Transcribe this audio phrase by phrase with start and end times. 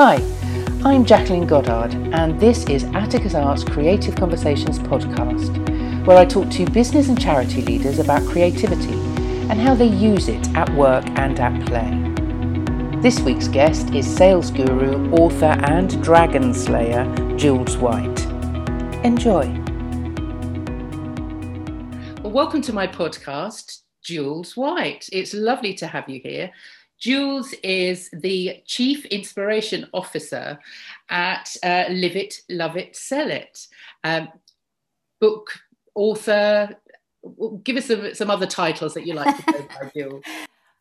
[0.00, 0.22] Hi,
[0.84, 6.70] I'm Jacqueline Goddard, and this is Atticus Art's Creative Conversations podcast, where I talk to
[6.70, 8.94] business and charity leaders about creativity
[9.50, 13.00] and how they use it at work and at play.
[13.02, 17.04] This week's guest is sales guru, author, and dragon slayer
[17.36, 18.24] Jules White.
[19.04, 19.48] Enjoy.
[22.22, 25.08] Well, welcome to my podcast, Jules White.
[25.10, 26.52] It's lovely to have you here.
[26.98, 30.58] Jules is the Chief Inspiration Officer
[31.08, 33.66] at uh, Live It, Love It, Sell It.
[34.04, 34.28] Um,
[35.20, 35.50] book
[35.94, 36.76] author.
[37.62, 40.24] Give us some, some other titles that you like to go by, Jules.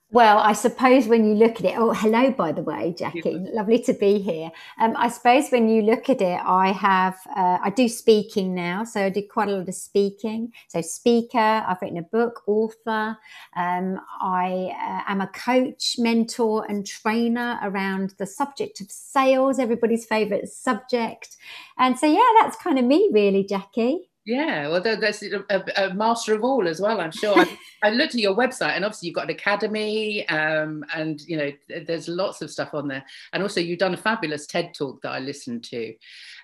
[0.10, 3.80] Well, I suppose when you look at it, oh, hello, by the way, Jackie, lovely
[3.80, 4.52] to be here.
[4.80, 8.86] Um, I suppose when you look at it, I have, uh, I do speaking now.
[8.86, 10.54] So I do quite a lot of speaking.
[10.70, 13.18] So, speaker, I've written a book, author.
[13.58, 20.06] Um, I uh, am a coach, mentor, and trainer around the subject of sales, everybody's
[20.06, 21.36] favorite subject.
[21.78, 24.08] And so, yeah, that's kind of me, really, Jackie.
[24.28, 27.00] Yeah, well, there's a, a, master of all as well.
[27.00, 27.40] I'm sure.
[27.40, 31.38] I, I, looked at your website, and obviously you've got an academy, um, and you
[31.38, 33.06] know there's lots of stuff on there.
[33.32, 35.96] And also, you've done a fabulous TED talk that I listened to.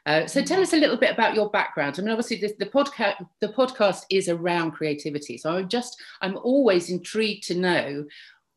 [0.05, 0.63] Uh, so, tell mm-hmm.
[0.63, 1.97] us a little bit about your background.
[1.99, 5.37] I mean, obviously, the, the podcast the podcast is around creativity.
[5.37, 8.05] So, I'm just I'm always intrigued to know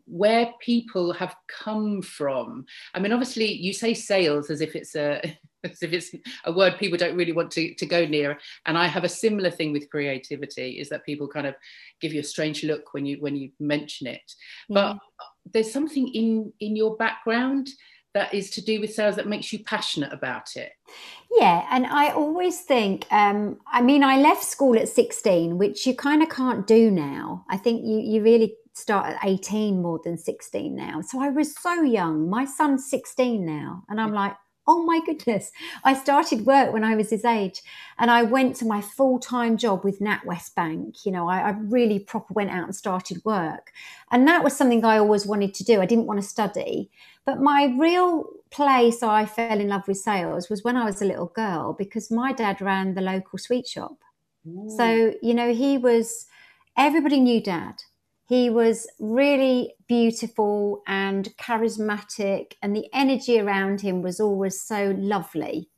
[0.04, 2.64] where people have come from.
[2.94, 5.20] I mean, obviously, you say sales as if it's a
[5.64, 8.38] as if it's a word people don't really want to, to go near.
[8.66, 11.54] And I have a similar thing with creativity is that people kind of
[12.00, 14.32] give you a strange look when you when you mention it.
[14.68, 14.98] But
[15.52, 17.68] there's something in in your background
[18.16, 20.72] that is to do with sales that makes you passionate about it.
[21.30, 25.94] Yeah, and I always think, um, I mean, I left school at 16, which you
[25.94, 27.44] kind of can't do now.
[27.50, 31.00] I think you you really start at 18 more than 16 now.
[31.00, 32.28] So I was so young.
[32.28, 34.34] My son's 16 now, and I'm like,
[34.66, 35.52] oh my goodness.
[35.84, 37.62] I started work when I was his age
[37.98, 41.06] and I went to my full time job with NatWest Bank.
[41.06, 43.72] You know, I, I, really proper went out and started work.
[44.10, 45.80] And that was something I always wanted to do.
[45.80, 46.90] I didn't want to study.
[47.24, 51.06] But my real place I fell in love with sales was when I was a
[51.06, 53.98] little girl because my dad ran the local sweet shop.
[54.46, 54.72] Ooh.
[54.76, 56.26] So, you know, he was,
[56.76, 57.74] everybody knew dad
[58.28, 65.70] he was really beautiful and charismatic, and the energy around him was always so lovely.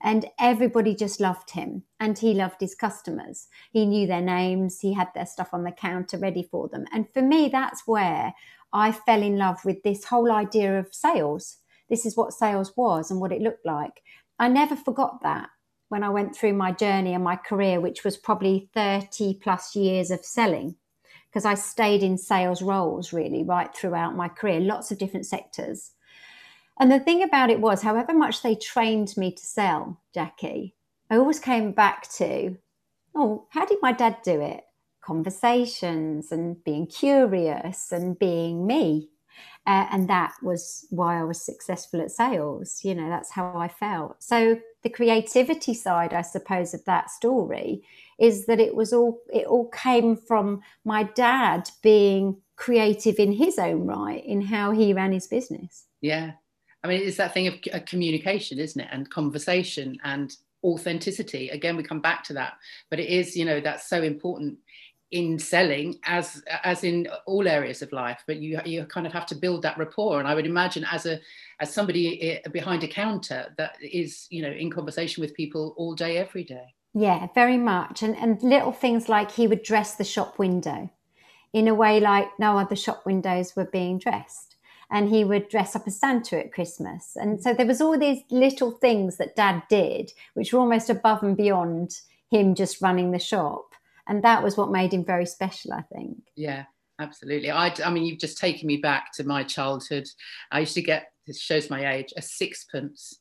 [0.00, 3.48] And everybody just loved him, and he loved his customers.
[3.72, 6.84] He knew their names, he had their stuff on the counter ready for them.
[6.92, 8.34] And for me, that's where
[8.72, 11.56] I fell in love with this whole idea of sales.
[11.88, 14.02] This is what sales was and what it looked like.
[14.38, 15.48] I never forgot that
[15.88, 20.12] when I went through my journey and my career, which was probably 30 plus years
[20.12, 20.76] of selling
[21.36, 25.90] because I stayed in sales roles really right throughout my career, lots of different sectors.
[26.80, 30.74] And the thing about it was, however much they trained me to sell, Jackie,
[31.10, 32.56] I always came back to,
[33.14, 34.64] oh, how did my dad do it?
[35.02, 39.10] Conversations and being curious and being me.
[39.66, 42.80] Uh, and that was why I was successful at sales.
[42.82, 44.22] You know, that's how I felt.
[44.22, 47.82] So the creativity side, I suppose, of that story
[48.18, 53.58] is that it was all it all came from my dad being creative in his
[53.58, 55.86] own right in how he ran his business.
[56.00, 56.32] Yeah.
[56.82, 58.88] I mean, it's that thing of uh, communication, isn't it?
[58.90, 60.34] And conversation and
[60.64, 61.48] authenticity.
[61.50, 62.54] Again, we come back to that,
[62.90, 64.58] but it is, you know, that's so important
[65.12, 69.24] in selling as as in all areas of life but you you kind of have
[69.24, 71.20] to build that rapport and i would imagine as a
[71.60, 75.94] as somebody eh, behind a counter that is you know in conversation with people all
[75.94, 78.02] day every day yeah very much.
[78.02, 80.90] And and little things like he would dress the shop window.
[81.52, 84.56] In a way like no other shop windows were being dressed.
[84.90, 87.16] And he would dress up as santa at christmas.
[87.16, 91.22] And so there was all these little things that dad did which were almost above
[91.22, 93.74] and beyond him just running the shop.
[94.08, 96.16] And that was what made him very special i think.
[96.34, 96.64] Yeah
[96.98, 97.50] absolutely.
[97.50, 100.08] I, I mean you've just taken me back to my childhood.
[100.50, 103.20] I used to get this shows my age a sixpence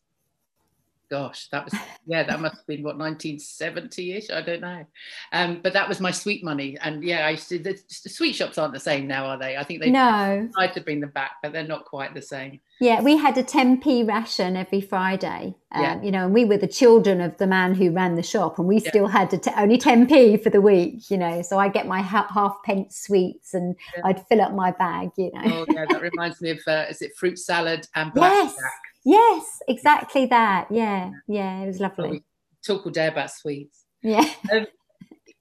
[1.09, 1.73] gosh, that was
[2.05, 4.31] yeah, that must have been what 1970ish.
[4.31, 4.85] I don't know,
[5.31, 6.77] um, but that was my sweet money.
[6.81, 9.57] And yeah, I used to, the, the, sweet shops aren't the same now, are they?
[9.57, 12.59] I think they no tried to bring them back, but they're not quite the same.
[12.81, 15.55] Yeah, we had a 10p ration every Friday.
[15.71, 16.01] Um, yeah.
[16.01, 18.67] You know, and we were the children of the man who ran the shop, and
[18.67, 18.89] we yeah.
[18.89, 21.09] still had t- only 10p for the week.
[21.09, 24.03] You know, so I get my ha- half pence sweets, and yeah.
[24.05, 25.11] I'd fill up my bag.
[25.17, 25.41] You know.
[25.45, 28.53] Oh yeah, that reminds me of uh, is it fruit salad and blackjack?
[28.55, 28.94] Yes.
[29.05, 30.67] Yes, exactly that.
[30.71, 32.23] Yeah, yeah, it was lovely.
[32.65, 33.85] talk all day about sweets.
[34.01, 34.27] Yeah.
[34.51, 34.65] Um,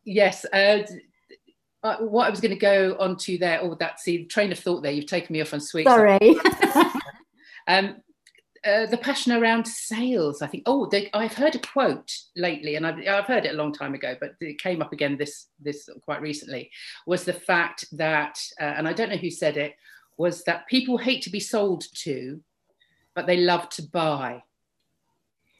[0.05, 0.45] yes.
[0.53, 0.83] Uh,
[1.83, 4.53] uh, what I was going to go on to there, or oh, that see train
[4.53, 4.93] of thought there.
[4.93, 5.91] You've taken me off on sweets.
[5.91, 6.19] Sorry.
[7.69, 7.97] um,
[8.65, 10.41] uh, the passion around sales.
[10.41, 10.63] I think.
[10.67, 13.95] Oh, they, I've heard a quote lately, and I've, I've heard it a long time
[13.95, 16.71] ago, but it came up again this this quite recently.
[17.07, 19.75] Was the fact that, uh, and I don't know who said it,
[20.17, 22.41] was that people hate to be sold to,
[23.15, 24.43] but they love to buy.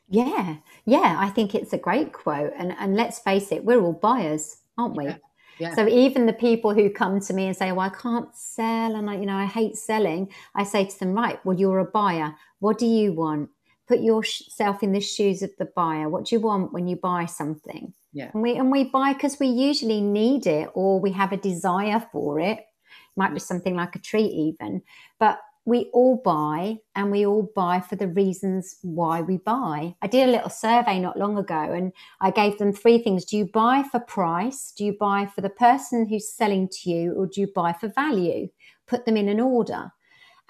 [0.09, 3.93] Yeah, yeah, I think it's a great quote, and and let's face it, we're all
[3.93, 5.07] buyers, aren't we?
[5.07, 5.17] Yeah.
[5.59, 5.75] Yeah.
[5.77, 9.09] So even the people who come to me and say, "Well, I can't sell, and
[9.09, 12.35] I, you know, I hate selling," I say to them, "Right, well, you're a buyer.
[12.59, 13.51] What do you want?
[13.87, 16.09] Put yourself in the shoes of the buyer.
[16.09, 18.31] What do you want when you buy something?" Yeah.
[18.33, 22.05] And we and we buy because we usually need it or we have a desire
[22.13, 22.59] for it.
[22.59, 24.83] It might be something like a treat, even,
[25.19, 29.95] but we all buy and we all buy for the reasons why we buy.
[30.03, 33.25] I did a little survey not long ago and I gave them three things.
[33.25, 34.73] Do you buy for price?
[34.77, 37.15] Do you buy for the person who's selling to you?
[37.15, 38.49] Or do you buy for value?
[38.87, 39.91] Put them in an order.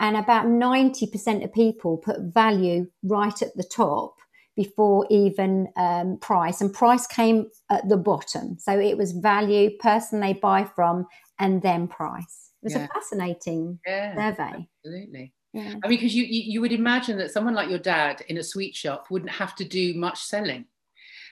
[0.01, 4.17] And about 90% of people put value right at the top
[4.57, 6.61] before even um, price.
[6.61, 8.57] And price came at the bottom.
[8.59, 11.07] So it was value, person they buy from,
[11.39, 12.44] and then price.
[12.65, 12.85] It was Yeah.
[12.85, 14.15] a fascinating Yeah.
[14.15, 14.67] survey.
[14.85, 15.33] Absolutely.
[15.53, 15.75] Yeah.
[15.85, 18.43] I mean, because you, you you would imagine that someone like your dad in a
[18.43, 20.65] sweet shop wouldn't have to do much selling.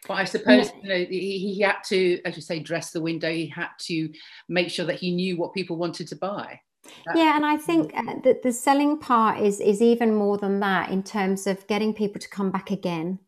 [0.06, 3.32] But I suppose you know he, he had to, as you say, dress the window.
[3.32, 4.12] He had to
[4.48, 6.60] make sure that he knew what people wanted to buy.
[7.06, 10.60] That- Yeah, and I think uh, that the selling part is is even more than
[10.60, 13.18] that in terms of getting people to come back again.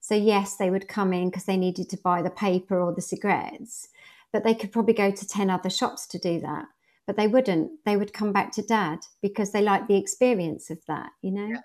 [0.00, 3.02] So yes, they would come in because they needed to buy the paper or the
[3.02, 3.88] cigarettes,
[4.32, 6.64] but they could probably go to ten other shops to do that.
[7.06, 7.70] But they wouldn't.
[7.84, 11.10] They would come back to dad because they like the experience of that.
[11.22, 11.46] You know.
[11.46, 11.60] Yeah.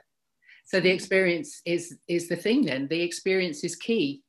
[0.66, 2.66] So the experience is is the thing.
[2.66, 4.24] Then the experience is key.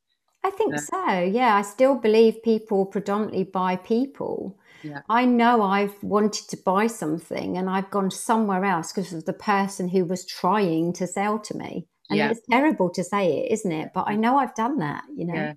[0.45, 0.81] I think Yeah.
[0.81, 1.23] so.
[1.25, 4.59] Yeah, I still believe people predominantly buy people.
[4.83, 5.01] Yeah.
[5.09, 9.33] I know I've wanted to buy something and I've gone somewhere else because of the
[9.33, 11.89] person who was trying to sell to me.
[12.11, 12.31] And Yeah.
[12.31, 13.91] it's terrible to say it, isn't it?
[13.93, 15.55] But I know I've done that, you know.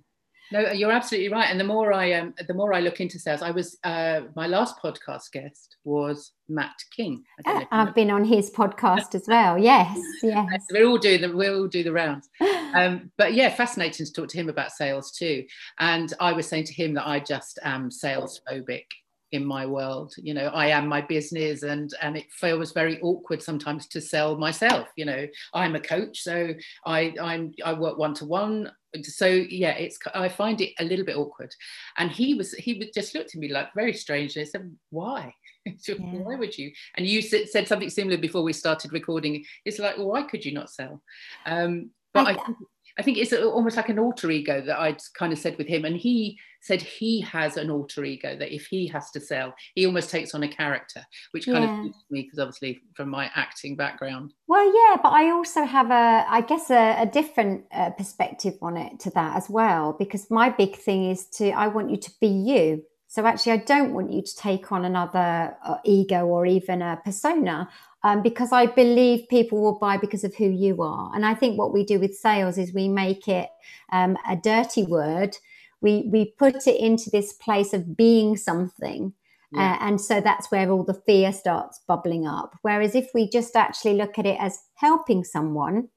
[0.52, 1.48] No, you're absolutely right.
[1.50, 4.46] And the more I um, the more I look into sales, I was uh, my
[4.46, 7.22] last podcast guest was Matt King.
[7.38, 7.82] I don't know Uh, if you know.
[7.88, 9.56] I've been on his podcast as well.
[9.70, 10.64] Yes, yes.
[10.72, 12.28] We're all doing the we'll all do the rounds.
[12.74, 15.44] Um, but yeah, fascinating to talk to him about sales too.
[15.78, 18.84] And I was saying to him that I just am sales phobic
[19.32, 20.12] in my world.
[20.18, 24.36] You know, I am my business, and and it feels very awkward sometimes to sell
[24.36, 24.88] myself.
[24.96, 26.52] You know, I'm a coach, so
[26.84, 28.72] I I'm I work one to one.
[29.02, 31.54] So yeah, it's I find it a little bit awkward.
[31.98, 34.42] And he was he would just looked at me like very strangely.
[34.42, 35.34] I said, "Why?
[35.86, 35.94] Yeah.
[36.22, 39.44] Why would you?" And you said, said something similar before we started recording.
[39.64, 41.02] It's like, well, why could you not sell?
[41.46, 42.56] Um, but I, I- think,
[42.98, 45.84] I think it's almost like an alter ego that I'd kind of said with him,
[45.84, 49.86] and he said he has an alter ego that if he has to sell, he
[49.86, 51.70] almost takes on a character, which kind Yeah.
[51.70, 54.34] of suits me because obviously from my acting background.
[54.46, 58.76] Well, yeah, but I also have a, I guess, a, a different uh, perspective on
[58.76, 62.10] it to that as well, because my big thing is to, I want you to
[62.20, 62.84] be you.
[63.06, 67.00] So actually, I don't want you to take on another uh, ego or even a
[67.04, 67.68] persona,
[68.02, 71.10] um, because I believe people will buy because of who you are.
[71.14, 73.48] And I think what we do with sales is we make it
[73.92, 75.36] um, a dirty word.
[75.82, 79.12] We we put it into this place of being something.
[79.52, 79.72] Yeah.
[79.72, 82.56] Uh, and so that's where all the fear starts bubbling up.
[82.62, 85.88] Whereas if we just actually look at it as helping someone,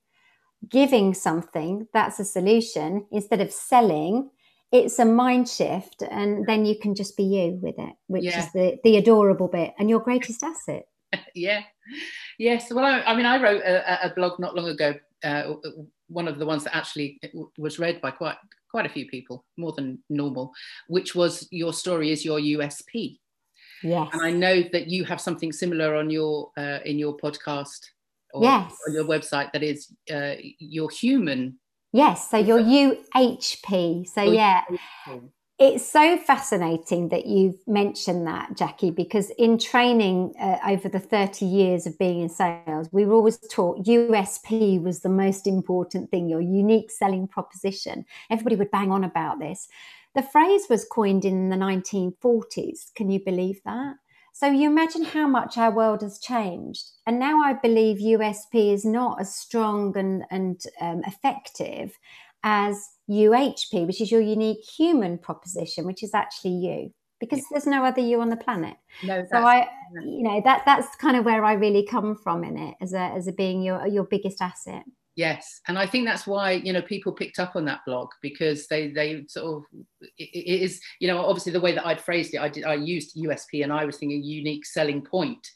[0.68, 4.30] giving something, that's a solution instead of selling.
[4.72, 8.40] It's a mind shift, and then you can just be you with it, which Yeah.
[8.40, 10.88] is the, the adorable bit and your greatest asset.
[11.36, 11.62] yeah
[12.38, 14.94] yes well I, I mean i wrote a, a blog not long ago
[15.24, 15.54] uh,
[16.08, 17.20] one of the ones that actually
[17.58, 18.36] was read by quite
[18.70, 20.52] quite a few people more than normal
[20.88, 23.18] which was your story is your usp
[23.84, 24.10] Yes.
[24.14, 27.82] and i know that you have something similar on your uh, in your podcast
[28.34, 28.74] or Yes.
[28.88, 31.60] on your website that is uh, your human
[31.94, 32.32] Yes.
[32.32, 34.08] So your UHP.
[34.08, 34.64] So, yeah.
[35.66, 41.46] It's so fascinating that you've mentioned that, Jackie, because in training uh, over the 30
[41.46, 46.28] years of being in sales, we were always taught USP was the most important thing,
[46.28, 48.04] your unique selling proposition.
[48.30, 49.70] Everybody would bang on about this.
[50.16, 52.94] The phrase was coined in the 1940s.
[52.94, 53.96] Can you believe that?
[54.34, 56.90] So you imagine how much our world has changed.
[57.08, 61.98] And now I believe USP is not as strong and, and um, effective
[62.44, 67.45] as UHP, which is your unique human proposition, which is actually you, because Yeah.
[67.52, 68.78] there's no other you on the planet.
[69.04, 69.68] no So I,
[70.04, 73.00] you know, that that's kind of where I really come from in it as a
[73.00, 74.83] as a being your your biggest asset.
[75.16, 78.68] Yes, and I think that's why you know people picked up on that blog because
[78.68, 79.64] they they sort of
[80.02, 82.74] it, it is you know obviously the way that I'd phrased it I did I
[82.74, 85.48] used USP and I was thinking unique selling point.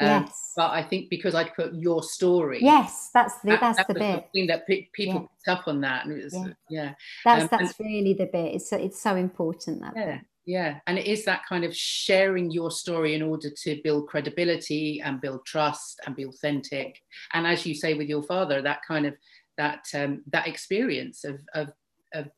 [0.00, 0.52] Um, yes.
[0.56, 2.58] But I think because I'd put your story.
[2.60, 4.00] Yes, that's the that, that's that the bit.
[4.32, 5.20] The thing that pe- people yeah.
[5.20, 6.52] picked up on that, and it was yeah.
[6.68, 6.94] yeah.
[7.24, 8.54] That's um, that's and, really the bit.
[8.54, 9.92] It's it's so important that.
[9.94, 10.16] Yeah.
[10.16, 10.20] Bit.
[10.46, 15.00] Yeah, and it is that kind of sharing your story in order to build credibility
[15.00, 17.00] and build trust and be authentic.
[17.32, 19.14] And as you say with your father, that kind of
[19.56, 21.72] that um, that experience of, of
[22.12, 22.28] of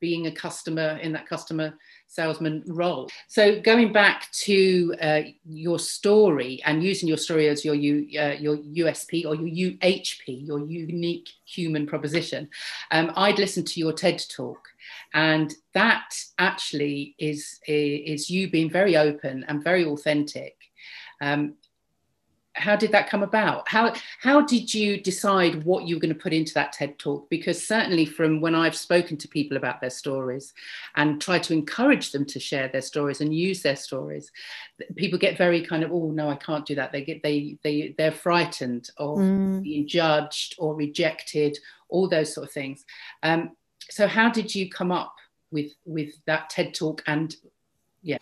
[0.00, 1.72] being a customer in that customer
[2.14, 3.10] salesman role.
[3.26, 8.34] So going back to uh, your story and using your story as your U, uh,
[8.38, 12.48] your USP or your UHP, your unique human proposition,
[12.92, 14.60] um, I'd listened to your TED talk,
[15.12, 20.56] and that actually is is you being very open and very authentic.
[21.20, 21.54] Um,
[22.54, 23.68] how did that come about?
[23.68, 27.28] How how did you decide what you were going to put into that ted talk?
[27.28, 30.54] Because certainly from when i've spoken to people about their stories
[30.96, 34.30] and tried to encourage them to share their stories and use their stories
[34.96, 36.92] people get very kind of oh no i can't do that.
[36.92, 39.62] They get they they they're frightened of mm.
[39.62, 41.58] being judged or rejected
[41.88, 42.84] all those sort of things.
[43.22, 43.56] Um,
[43.90, 45.14] so how did you come up
[45.50, 47.34] with with that ted talk and
[48.02, 48.18] yeah.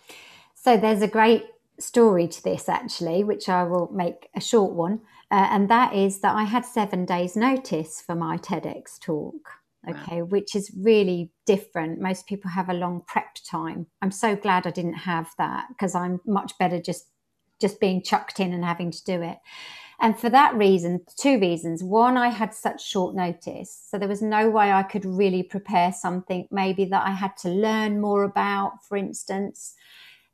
[0.55, 1.45] So there's a great
[1.83, 6.19] story to this actually, which I will make a short one, uh, and that is
[6.21, 9.35] that I had seven days' notice for my TEDx talk.
[9.89, 10.27] Okay, wow.
[10.27, 11.99] which is really different.
[11.99, 13.87] Most people have a long prep time.
[14.01, 17.07] I'm so glad I didn't have that because I'm much better just
[17.59, 19.39] just being chucked in and having to do it.
[19.99, 21.83] And for that reason, two reasons.
[21.83, 23.87] One, I had such short notice.
[23.89, 27.49] So there was no way I could really prepare something maybe that I had to
[27.49, 29.75] learn more about, for instance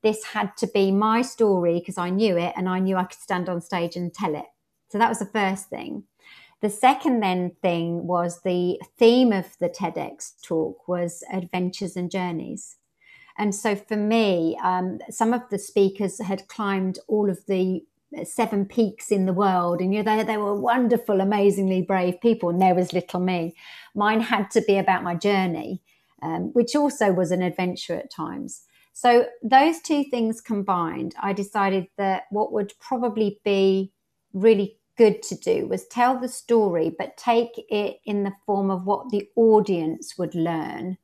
[0.03, 3.19] this had to be my story because I knew it and I knew I could
[3.19, 4.45] stand on stage and tell it.
[4.89, 6.03] So that was the first thing.
[6.61, 12.77] The second then thing was the theme of the TEDx talk was adventures and journeys.
[13.37, 17.83] And so for me, um, some of the speakers had climbed all of the
[18.23, 22.49] seven peaks in the world and you know they, they were wonderful amazingly brave people
[22.49, 23.53] and there was little me
[23.93, 25.79] mine had to be about my journey
[26.23, 28.63] um, which also was an adventure at times
[29.01, 33.93] so, those two things combined, I decided that what would probably be
[34.33, 38.83] really good to do was tell the story, but take it in the form of
[38.83, 40.97] what the audience would learn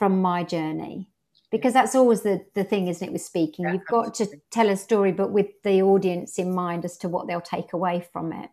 [0.00, 1.10] from my journey.
[1.52, 3.66] Because that's always the, the thing, isn't it, with speaking?
[3.66, 7.08] Yeah, You've got to tell a story, but with the audience in mind as to
[7.08, 8.50] what they'll take away from it.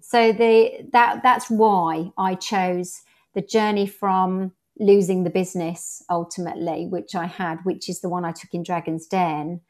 [0.00, 3.02] So the that that's why I chose
[3.34, 8.32] the journey from losing the business ultimately, which I had, which is the one I
[8.32, 9.60] took in Dragon's Den,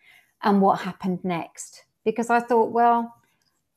[0.42, 1.84] and what happened next.
[2.04, 3.14] Because I thought, well,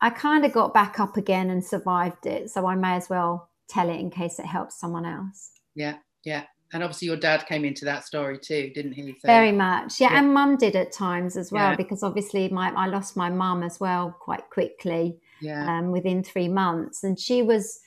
[0.01, 2.49] I kind of got back up again and survived it.
[2.49, 5.51] So I may as well tell it in case it helps someone else.
[5.75, 6.43] Yeah, yeah.
[6.71, 9.11] And obviously, your dad came into that story too, didn't he?
[9.13, 10.11] So, Very much, yeah.
[10.11, 10.19] yeah.
[10.19, 11.75] And mum did at times as well, yeah.
[11.75, 15.65] because obviously, my I lost my mum as well quite quickly, yeah.
[15.77, 17.79] um, within three months, and she was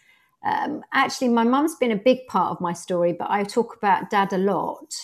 [0.44, 4.10] um, actually, my mum's been a big part of my story, but I talk about
[4.10, 4.94] dad a lot.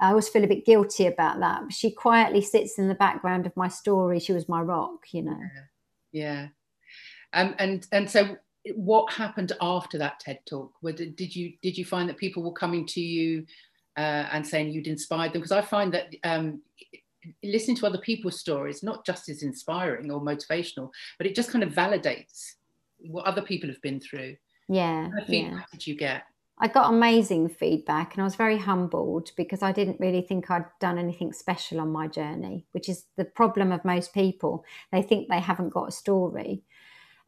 [0.00, 1.72] I always feel a bit guilty about that.
[1.72, 4.18] She quietly sits in the background of my story.
[4.18, 5.40] She was my rock, you know.
[6.10, 6.48] Yeah.
[7.32, 8.36] Um, and and so,
[8.74, 10.72] what happened after that TED talk?
[10.82, 13.46] did you did you find that people were coming to you
[13.96, 15.42] uh, and saying you'd inspired them?
[15.42, 16.62] Because I find that um,
[17.44, 21.62] listening to other people's stories not just is inspiring or motivational, but it just kind
[21.62, 22.54] of validates
[22.98, 24.36] what other people have been through.
[24.70, 25.08] Yeah.
[25.08, 25.64] What feedback yeah.
[25.72, 26.22] did you get?
[26.62, 30.66] I got amazing feedback and I was very humbled because I didn't really think I'd
[30.78, 34.64] done anything special on my journey, which is the problem of most people.
[34.92, 36.62] They think they haven't got a story.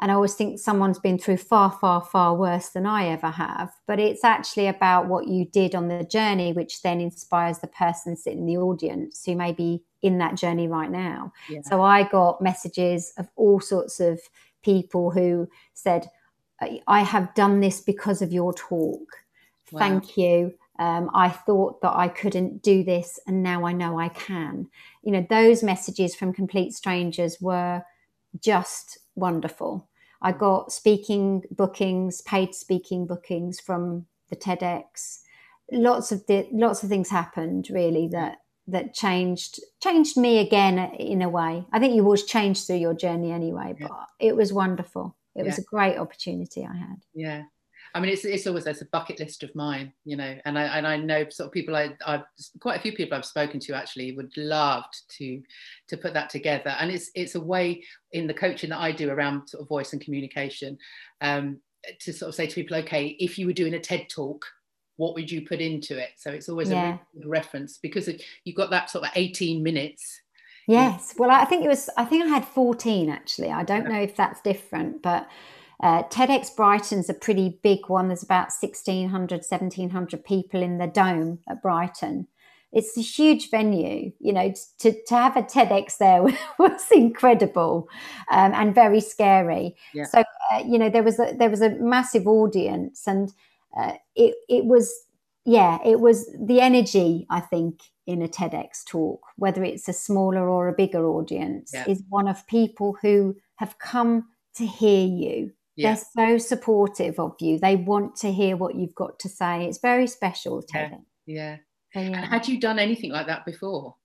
[0.01, 3.73] And I always think someone's been through far, far, far worse than I ever have.
[3.87, 8.17] But it's actually about what you did on the journey, which then inspires the person
[8.17, 11.33] sitting in the audience who may be in that journey right now.
[11.49, 11.61] Yeah.
[11.63, 14.21] So I got messages of all sorts of
[14.63, 16.09] people who said,
[16.87, 19.23] I have done this because of your talk.
[19.71, 19.79] Wow.
[19.79, 20.55] Thank you.
[20.79, 24.69] Um, I thought that I couldn't do this, and now I know I can.
[25.03, 27.83] You know, those messages from complete strangers were
[28.41, 29.89] just wonderful.
[30.23, 35.21] I got speaking bookings, paid speaking bookings from the TEDx.
[35.71, 38.39] Lots of the, lots of things happened really that
[38.69, 41.65] that changed changed me again in a way.
[41.73, 44.05] I think you always change through your journey anyway, but yeah.
[44.29, 45.45] it was wonderful it yeah.
[45.45, 47.03] was a great opportunity I had.
[47.15, 47.43] Yeah.
[47.95, 50.63] I mean, it's, it's always there's a bucket list of mine, you know, and I
[50.79, 52.23] and I know sort of people I I've
[52.61, 54.85] quite a few people I've spoken to actually would love
[55.19, 55.43] to
[55.89, 59.11] to put that together, and it's it's a way in the coaching that I do
[59.11, 60.79] around sort of voice and communication.
[61.21, 61.61] Um,
[62.01, 64.47] to sort of say to people, okay, if you were doing a TED talk,
[64.97, 66.11] what would you put into it?
[66.17, 66.99] So it's always yeah.
[67.23, 68.09] a reference because
[68.45, 70.21] you've got that sort of 18 minutes.
[70.73, 71.15] Yes.
[71.19, 73.51] Well, I think it was, I think I had 14 actually.
[73.51, 75.29] I don't know if that's different, but
[75.83, 78.09] uh, TEDx Brighton's a pretty big one.
[78.09, 79.11] There's about 1,600,
[79.41, 82.29] 1,700 people in the dome at Brighton.
[82.73, 86.23] It's a huge venue, you know, to, to have a TEDx there
[86.59, 87.89] was incredible
[88.31, 89.77] um, and very scary.
[89.93, 90.05] Yeah.
[90.05, 93.31] So, uh, you know, there was a, there was a massive audience and
[93.77, 94.91] uh, it, it was,
[95.45, 100.49] yeah, it was the energy, I think, in a TEDx talk, whether it's a smaller
[100.49, 101.85] or a bigger audience, yeah.
[101.89, 104.25] is one of people who have come
[104.57, 105.97] to hear you yeah.
[106.15, 107.59] They're so supportive of you.
[107.59, 109.67] They want to hear what you've got to say.
[109.67, 110.97] It's very special, Teddy.
[111.27, 111.57] Yeah.
[111.95, 112.03] yeah.
[112.03, 112.27] yeah.
[112.27, 113.97] had you done anything like that before?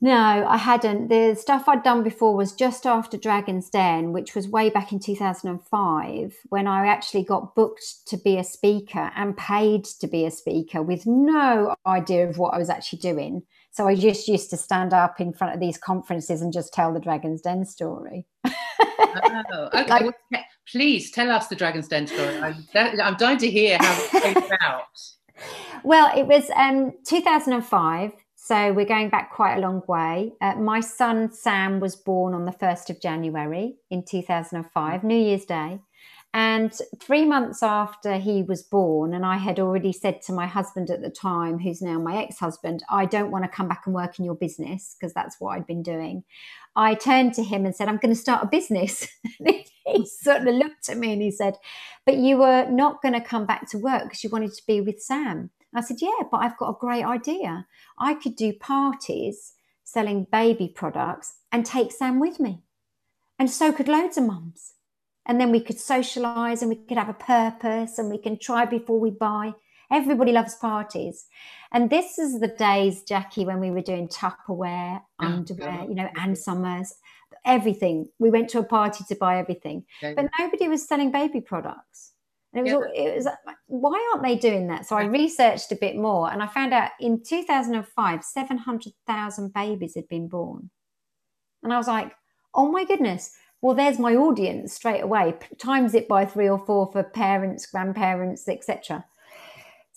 [0.00, 1.08] No, I hadn't.
[1.08, 5.00] The stuff I'd done before was just after Dragon's Den, which was way back in
[5.00, 10.30] 2005, when I actually got booked to be a speaker and paid to be a
[10.30, 13.42] speaker with no idea of what I was actually doing.
[13.72, 16.94] So I just used to stand up in front of these conferences and just tell
[16.94, 18.24] the Dragon's Den story.
[18.44, 19.86] oh, okay.
[19.86, 20.14] Like,
[20.70, 22.36] Please tell us the Dragon's Den story.
[22.38, 24.84] I'm, that, I'm dying to hear how it came about.
[25.82, 28.12] Well, it was um, 2005.
[28.48, 30.32] So we're going back quite a long way.
[30.40, 35.44] Uh, my son Sam was born on the 1st of January in 2005, New Year's
[35.44, 35.80] Day.
[36.32, 40.88] And three months after he was born, and I had already said to my husband
[40.88, 43.94] at the time, who's now my ex husband, I don't want to come back and
[43.94, 46.24] work in your business because that's what I'd been doing.
[46.74, 49.06] I turned to him and said, I'm going to start a business.
[49.44, 51.58] he sort of looked at me and he said,
[52.06, 54.80] But you were not going to come back to work because you wanted to be
[54.80, 55.50] with Sam.
[55.74, 57.66] I said, Yeah, but I've got a great idea.
[57.98, 62.62] I could do parties selling baby products and take Sam with me.
[63.38, 64.74] And so could loads of mums
[65.28, 68.64] and then we could socialize and we could have a purpose and we can try
[68.64, 69.52] before we buy.
[69.90, 71.26] Everybody loves parties.
[71.72, 76.08] And this is the days, Jackie, when we were doing Tupperware, oh, underwear, you know,
[76.18, 76.94] Ann Summers,
[77.44, 78.08] everything.
[78.18, 82.12] We went to a party to buy everything, but nobody was selling baby products.
[82.58, 83.02] And it was, yeah.
[83.02, 83.28] it was
[83.66, 84.86] why aren't they doing that?
[84.86, 90.08] So I researched a bit more and I found out in 2005, 700,000 babies had
[90.08, 90.70] been born.
[91.62, 92.12] And I was like,
[92.54, 95.34] oh my goodness, well there's my audience straight away.
[95.58, 99.04] Times it by three or four for parents grandparents etc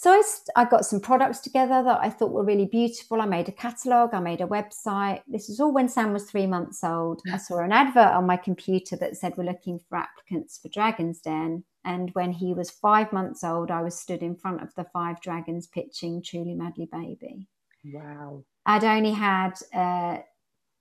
[0.01, 0.23] so I,
[0.55, 3.21] I got some products together that i thought were really beautiful.
[3.21, 5.21] I made a catalogue i made a website.
[5.27, 7.21] This was all when sam was three months old.
[7.31, 11.19] I saw an advert on my computer that said we're looking for applicants for dragon's
[11.21, 14.85] den and when he was five months old i was stood in front of the
[14.93, 17.47] five dragons pitching truly madly baby
[17.85, 20.17] wow i'd only had uh,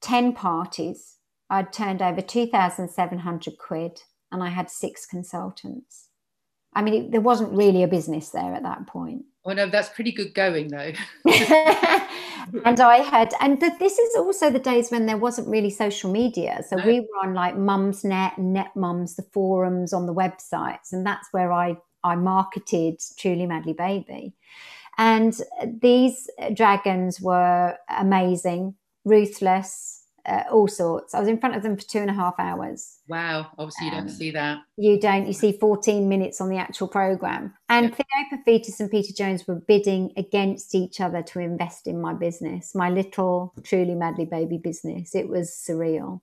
[0.02, 1.16] 10 parties
[1.50, 6.08] I'd turned over 2,700 quid and I had six consultants.
[6.72, 9.24] I mean, it, there wasn't really a business there at that point.
[9.44, 10.92] Oh no, that's pretty good going though.
[12.64, 16.12] and I had, and the, this is also the days when there wasn't really social
[16.12, 16.62] media.
[16.68, 16.86] So no.
[16.86, 21.52] we were on like Mumsnet, Net Mums, the forums on the websites, and that's where
[21.52, 24.34] I I marketed Truly Madly Baby.
[24.98, 25.34] And
[25.80, 28.74] these dragons were amazing,
[29.04, 31.14] ruthless, uh, all sorts.
[31.14, 32.98] I was in front of them for two and a half hours.
[33.08, 33.48] Wow.
[33.58, 34.58] Obviously, you um, don't see that.
[34.76, 35.26] You don't.
[35.26, 37.54] You see 14 minutes on the actual program.
[37.68, 37.94] And yeah.
[38.44, 42.90] Theo and Peter Jones were bidding against each other to invest in my business, my
[42.90, 45.14] little, truly madly baby business.
[45.14, 46.20] It was surreal.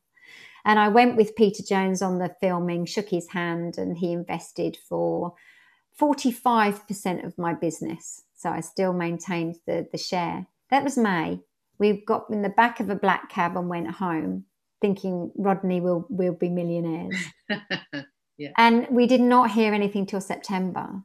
[0.66, 4.78] And I went with Peter Jones on the filming, shook his hand, and he invested
[4.90, 5.34] for
[6.00, 8.24] 45% of my business.
[8.36, 10.46] So I still maintained the, the share.
[10.70, 11.40] That was May
[11.80, 14.46] we got in the back of a black cab and went home
[14.82, 17.16] thinking Rodney will will be millionaires.
[18.38, 18.52] yeah.
[18.58, 21.04] And we did not hear anything till September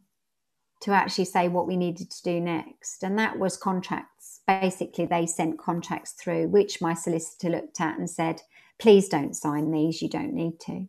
[0.82, 3.04] to actually say what we needed to do next.
[3.04, 4.40] And that was contracts.
[4.46, 8.42] Basically, they sent contracts through, which my solicitor looked at and said,
[8.80, 10.88] please don't sign these, you don't need to.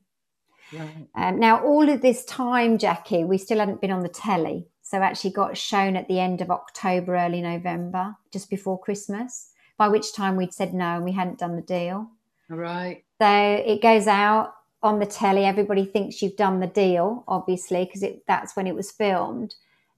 [0.73, 1.07] Right.
[1.15, 4.67] Um, now, all of this time, Jackie, we still hadn't been on the telly.
[4.81, 9.52] So actually got shown at the end of October, early November, just before Christmas
[9.83, 12.09] by which time we'd said no and we hadn't done the deal.
[12.49, 13.03] All right.
[13.21, 15.43] So it goes out on the telly.
[15.43, 19.55] Everybody thinks you've done the deal, obviously, because that's when it was filmed.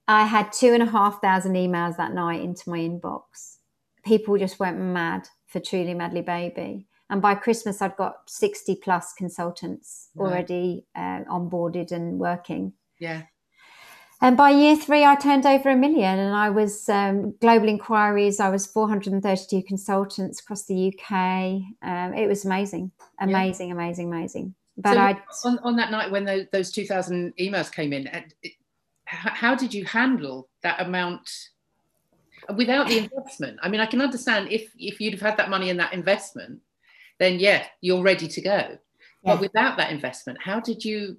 [0.08, 3.58] I had two and a half thousand emails that night into my inbox.
[4.04, 6.88] People just went mad for Truly Madly Baby.
[7.08, 10.26] And by Christmas, I'd got 60 plus consultants right.
[10.28, 12.72] already uh, onboarded and working.
[12.98, 13.22] Yeah.
[14.22, 18.40] And by year three, I turned over a million and I was um, global inquiries.
[18.40, 21.12] I was 432 consultants across the UK.
[21.82, 23.74] Um, it was amazing, amazing, yeah.
[23.74, 24.54] amazing, amazing.
[24.78, 28.08] but so I on, on that night when those, those 2000 emails came in,
[29.04, 31.30] how did you handle that amount
[32.56, 33.58] without the investment?
[33.62, 36.60] I mean, I can understand if if you'd have had that money in that investment,
[37.18, 38.50] then yeah, you're ready to go.
[38.50, 38.78] Yeah.
[39.24, 41.18] But without that investment, how did you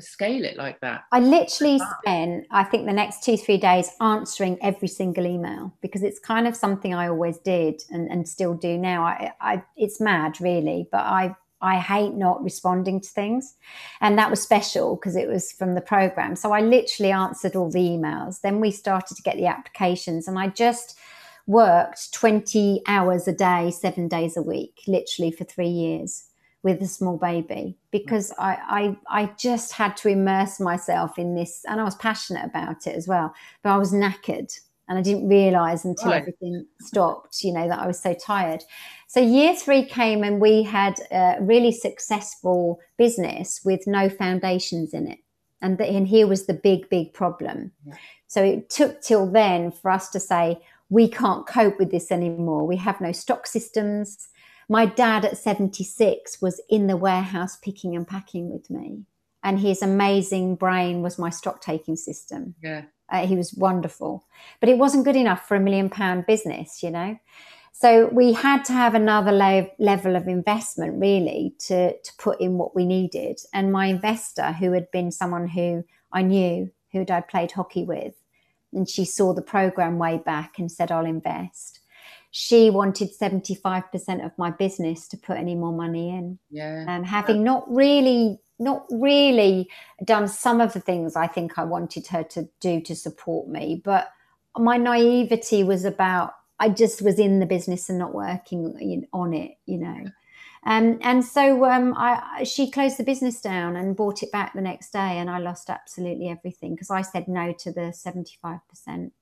[0.00, 1.04] scale it like that?
[1.12, 6.02] I literally spent, I think, the next two, three days answering every single email because
[6.02, 9.04] it's kind of something I always did and, and still do now.
[9.04, 13.54] I, I, it's mad, really, but I I hate not responding to things.
[14.00, 16.34] And that was special because it was from the program.
[16.34, 18.40] So I literally answered all the emails.
[18.40, 20.98] Then we started to get the applications, and I just
[21.46, 26.29] worked 20 hours a day, seven days a week, literally for three years
[26.62, 28.34] with a small baby because mm.
[28.38, 32.86] I, I, I just had to immerse myself in this and I was passionate about
[32.86, 33.34] it as well.
[33.62, 34.52] But I was knackered
[34.88, 36.20] and I didn't realize until right.
[36.20, 38.64] everything stopped, you know, that I was so tired.
[39.06, 45.08] So year three came and we had a really successful business with no foundations in
[45.08, 45.18] it.
[45.62, 47.72] And, the, and here was the big, big problem.
[47.86, 47.94] Yeah.
[48.26, 52.66] So it took till then for us to say, we can't cope with this anymore.
[52.66, 54.28] We have no stock systems.
[54.70, 59.02] My dad at 76 was in the warehouse picking and packing with me.
[59.42, 62.54] And his amazing brain was my stock taking system.
[62.62, 62.84] Yeah.
[63.08, 64.28] Uh, he was wonderful,
[64.60, 67.18] but it wasn't good enough for a million pound business, you know.
[67.72, 72.56] So we had to have another le- level of investment, really, to to put in
[72.56, 73.40] what we needed.
[73.52, 78.14] And my investor, who had been someone who I knew, who I'd played hockey with,
[78.72, 81.79] and she saw the program way back and said, "I'll invest."
[82.30, 86.38] She wanted seventy five percent of my business to put any more money in.
[86.50, 86.84] Yeah.
[86.88, 89.68] And having not really not really
[90.04, 93.80] done some of the things I think I wanted her to do to support me.
[93.82, 94.10] But
[94.56, 99.52] my naivety was about I just was in the business and not working on it,
[99.64, 100.04] you know.
[100.66, 104.60] Um, and so um, I, she closed the business down and bought it back the
[104.60, 109.14] next day, and I lost absolutely everything because I said no to the seventy-five percent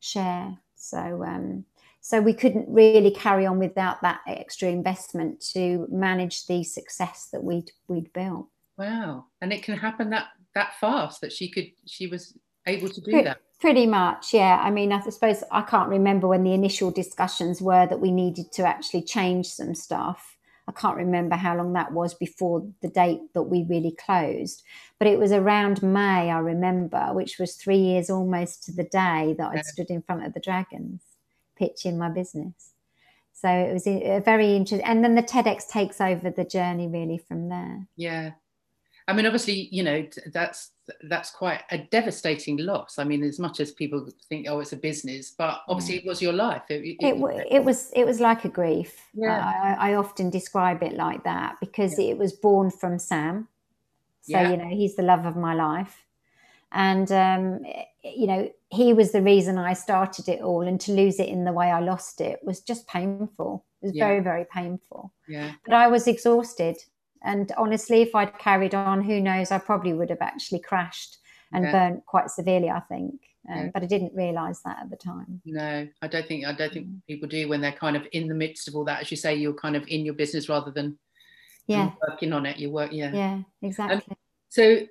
[0.00, 0.58] share.
[0.76, 1.64] So um,
[2.04, 7.42] so we couldn't really carry on without that extra investment to manage the success that
[7.42, 8.48] we'd we'd built.
[8.76, 9.26] Wow.
[9.40, 12.36] And it can happen that that fast that she could she was
[12.66, 13.40] able to do pretty, that.
[13.60, 14.60] Pretty much, yeah.
[14.60, 18.50] I mean, I suppose I can't remember when the initial discussions were that we needed
[18.54, 20.36] to actually change some stuff.
[20.66, 24.62] I can't remember how long that was before the date that we really closed,
[24.98, 29.34] but it was around May, I remember, which was three years almost to the day
[29.38, 31.02] that I stood in front of the Dragons
[31.62, 32.72] pitching my business.
[33.32, 34.86] So it was a very interesting.
[34.86, 37.86] And then the TEDx takes over the journey really from there.
[37.96, 38.32] Yeah.
[39.08, 40.70] I mean, obviously, you know, that's
[41.02, 42.98] that's quite a devastating loss.
[42.98, 46.22] I mean, as much as people think, oh, it's a business, but obviously, it was
[46.22, 46.62] your life.
[46.68, 49.08] It, it, it, it was it was like a grief.
[49.12, 49.76] Yeah.
[49.78, 52.10] I, I, often describe it like that because yeah.
[52.10, 53.48] it was born from Sam.
[54.20, 54.50] So yeah.
[54.50, 56.04] you know, he's the love of my life,
[56.72, 57.60] and um,
[58.02, 60.62] you know, he was the reason I started it all.
[60.62, 63.64] And to lose it in the way I lost it was just painful.
[63.82, 64.06] It was yeah.
[64.06, 65.12] very very painful.
[65.28, 65.52] Yeah.
[65.64, 66.76] But I was exhausted
[67.24, 71.18] and honestly, if I'd carried on, who knows, I probably would have actually crashed
[71.52, 71.72] and yeah.
[71.72, 73.14] burnt quite severely, I think.
[73.50, 73.70] Um, yeah.
[73.74, 75.40] But I didn't realise that at the time.
[75.44, 77.00] No, I don't think I don't think mm.
[77.08, 79.02] people do when they're kind of in the midst of all that.
[79.02, 80.98] As you say, you're kind of in your business rather than
[81.66, 82.58] yeah working on it.
[82.58, 83.96] You work, yeah, yeah, exactly.
[84.08, 84.16] Um,
[84.48, 84.86] so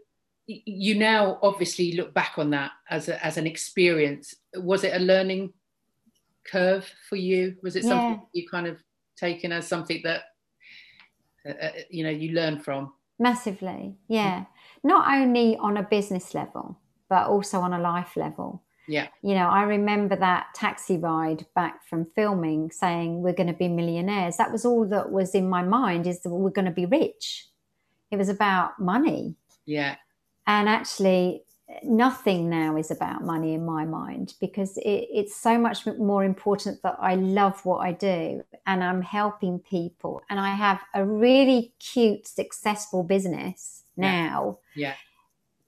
[0.65, 4.35] you now obviously look back on that as a, as an experience.
[4.55, 5.53] Was it a learning
[6.45, 7.55] curve for you?
[7.63, 8.41] Was it something yeah.
[8.41, 8.77] you kind of
[9.17, 10.23] taken as something that
[11.47, 12.93] uh, uh, you know you learn from?
[13.19, 14.45] Massively yeah.
[14.83, 18.63] Not only on a business level but also on a life level.
[18.87, 19.07] Yeah.
[19.21, 23.67] You know i remember that taxi ride back from filming saying we're going to be
[23.67, 24.37] millionaires.
[24.37, 27.47] That was all that was in my mind is that we're going to be rich.
[28.09, 29.35] It was about money.
[29.65, 29.95] Yeah
[30.47, 31.43] and actually
[31.83, 36.81] nothing now is about money in my mind because it, it's so much more important
[36.83, 41.73] that I love what I do and I'm helping people and I have a really
[41.79, 44.59] cute, successful business now.
[44.75, 44.89] Yeah.
[44.89, 44.95] yeah.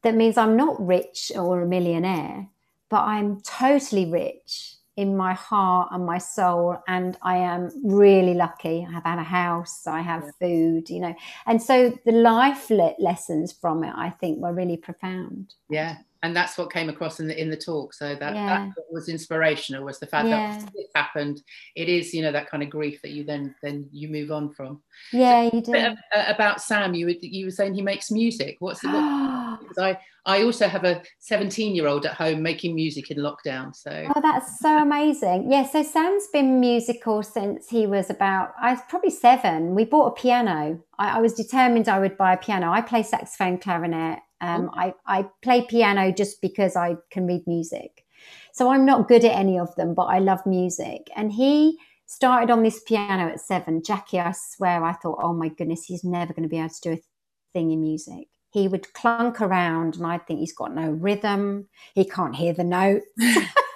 [0.03, 2.49] That means I'm not rich or a millionaire,
[2.89, 8.85] but I'm totally rich in my heart and my soul and i am really lucky.
[8.87, 10.31] I have had a house i have yeah.
[10.39, 11.15] food you know.
[11.45, 15.53] And so the life le- lessons from it i think were really profound.
[15.69, 17.93] Yeah and that's what came across in the in the talk.
[17.93, 18.71] So that, yeah.
[18.75, 20.57] that was inspirational was the fact yeah.
[20.57, 21.43] that it happened.
[21.75, 24.53] It is you know that kind of grief that you then then you move on
[24.53, 24.81] from.
[25.11, 25.75] Yeah so, you do.
[25.75, 25.95] Uh,
[26.27, 26.93] about sam.
[26.93, 28.55] You were, you were saying he makes music.
[28.59, 28.95] What's the what,
[29.63, 33.75] because I I also have a 17 year old at home making music in lockdown.
[33.75, 35.51] So oh, that's so amazing.
[35.51, 39.75] Yeah, so Sam's been musical since he was about I was probably seven.
[39.75, 40.79] We bought a piano.
[40.97, 42.71] I, I was determined I would buy a piano.
[42.71, 44.19] I play saxophone, clarinet.
[44.41, 44.79] Um, oh.
[44.79, 48.03] I I play piano just because I can read music.
[48.53, 51.09] So I'm not good at any of them, but I love music.
[51.15, 53.81] And he started on this piano at seven.
[53.83, 56.81] Jackie, I swear, I thought, oh my goodness, he's never going to be able to
[56.81, 56.99] do a
[57.53, 58.27] thing in music.
[58.53, 61.67] He would clunk around, and I'd think he's got no rhythm.
[61.95, 63.05] He can't hear the notes.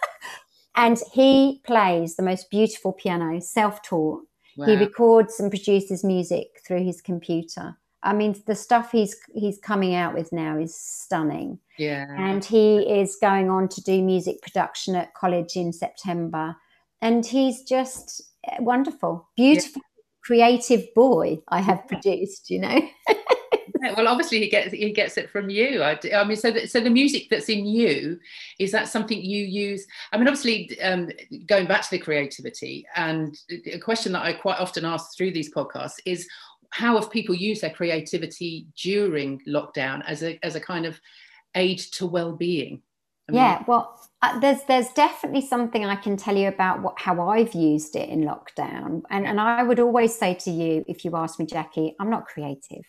[0.75, 4.21] and he plays the most beautiful piano, self taught.
[4.55, 4.67] Wow.
[4.67, 7.77] He records and produces music through his computer.
[8.03, 11.59] I mean, the stuff he's he's coming out with now is stunning.
[11.77, 12.05] Yeah.
[12.17, 16.55] And he is going on to do music production at college in September
[17.01, 20.03] and he's just eh, wonderful, beautiful, yeah.
[20.23, 22.49] creative boy I have produced.
[22.49, 22.81] You know.
[23.95, 25.81] well, obviously he gets he gets it from you.
[25.81, 28.19] I, I mean, so the, so the music that's in you
[28.59, 29.85] is that something you use?
[30.11, 31.09] I mean, obviously, um,
[31.45, 35.53] going back to the creativity, and a question that I quite often ask through these
[35.53, 36.27] podcasts is,
[36.69, 40.99] how have people used their creativity during lockdown as a as a kind of
[41.55, 42.81] aid to well-being?
[43.29, 46.99] I mean, yeah, well, uh, there's there's definitely something I can tell you about what
[46.99, 51.03] how I've used it in lockdown, and and I would always say to you if
[51.03, 52.83] you ask me, Jackie, I'm not creative.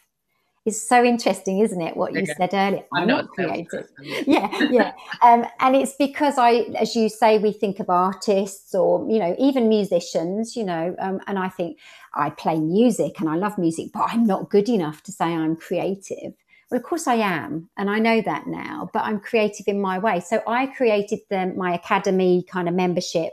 [0.69, 1.97] It's so interesting, isn't it?
[1.97, 2.35] What you okay.
[2.37, 2.85] said earlier.
[2.93, 3.89] I'm, I'm not, not creative.
[4.27, 9.11] yeah, yeah, um, and it's because I, as you say, we think of artists or
[9.11, 11.79] you know even musicians, you know, um, and I think
[12.15, 15.57] I play music and I love music, but I'm not good enough to say I'm
[15.57, 16.35] creative.
[16.71, 19.99] Well, of course I am, and I know that now, but I'm creative in my
[19.99, 20.21] way.
[20.21, 23.33] So I created the, my academy kind of membership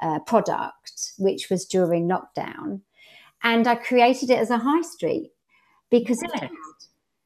[0.00, 2.80] uh, product, which was during lockdown.
[3.44, 5.33] And I created it as a high street
[5.90, 6.22] because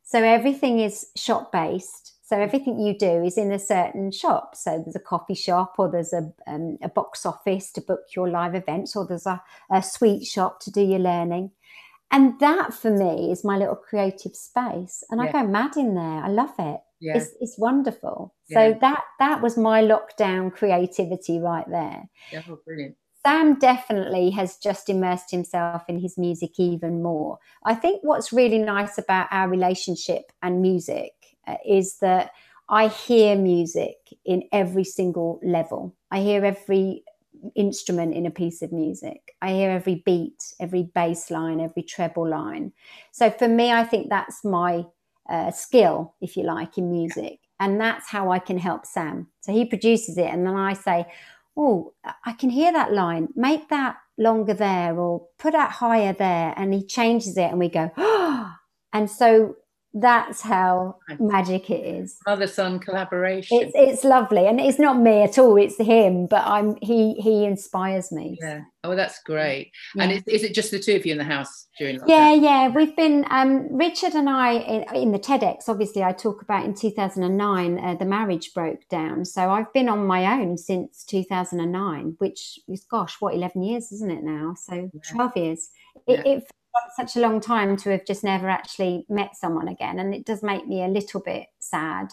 [0.03, 2.15] so everything is shop based.
[2.25, 4.55] So everything you do is in a certain shop.
[4.55, 8.29] So there's a coffee shop, or there's a, um, a box office to book your
[8.29, 9.43] live events, or there's a,
[9.73, 11.53] a sweet shop to do your learning.
[12.11, 15.03] And that for me is my little creative space.
[15.11, 15.29] And yeah.
[15.29, 16.25] I go mad in there.
[16.25, 16.81] I love it.
[17.01, 17.17] Yeah.
[17.17, 18.35] It's, it's wonderful.
[18.49, 18.73] Yeah.
[18.73, 22.09] So that that was my lockdown creativity right there.
[22.33, 22.97] Yeah, oh, brilliant.
[23.27, 27.39] Sam definitely has just immersed himself in his music even more.
[27.65, 31.13] I think what's really nice about our relationship and music
[31.47, 32.31] uh, is that
[32.69, 35.95] I hear music in every single level.
[36.11, 37.03] I hear every
[37.55, 39.35] instrument in a piece of music.
[39.41, 42.73] I hear every beat, every bass line, every treble line.
[43.13, 44.85] So for me, I think that's my
[45.29, 47.41] uh, skill, if you like, in music.
[47.61, 49.29] And that's how I can help Sam.
[49.41, 51.07] So he produces it, and then I say,
[51.59, 51.95] Oh,
[52.25, 53.29] I can hear that line.
[53.35, 56.55] Make that longer there, or put that higher there.
[56.57, 58.55] And he changes it, and we go, Oh.
[58.95, 59.57] And so
[60.01, 62.19] that's how magic it is.
[62.27, 63.59] Mother son collaboration.
[63.61, 67.45] It's, it's lovely and it's not me at all it's him but i'm he he
[67.45, 68.39] inspires me.
[68.41, 68.63] Yeah.
[68.85, 69.73] Oh that's great.
[69.95, 70.05] Yeah.
[70.05, 72.09] and is, is, it just the two of you in the house during lockdown?
[72.09, 76.43] yeah yeah we've been um, richard and i in, in, the tedx obviously i talk
[76.43, 79.25] about in 2009 uh, the marriage broke down.
[79.25, 84.11] So i've been on my own since 2009 which is gosh what 11 years isn't
[84.11, 84.55] it now?
[84.57, 85.13] So yeah.
[85.13, 85.71] 12 years.
[86.07, 86.33] It, yeah.
[86.33, 86.51] it
[86.97, 89.99] such a long time to have just never actually met someone again.
[89.99, 92.09] And it does make me a little bit sad.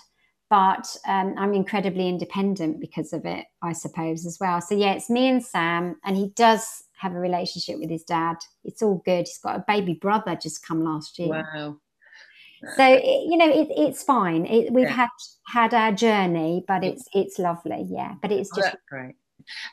[0.49, 4.61] But um, I'm incredibly independent because of it, I suppose, as well.
[4.61, 8.37] So, yeah, it's me and Sam, and he does have a relationship with his dad.
[8.63, 9.27] It's all good.
[9.27, 11.29] He's got a baby brother just come last year.
[11.29, 11.77] Wow.
[12.77, 14.45] So you know it, it's fine.
[14.45, 14.93] It, we've yeah.
[14.93, 15.09] had
[15.47, 18.15] had our journey, but it's it's lovely, yeah.
[18.21, 19.15] But it's oh, just oh, great.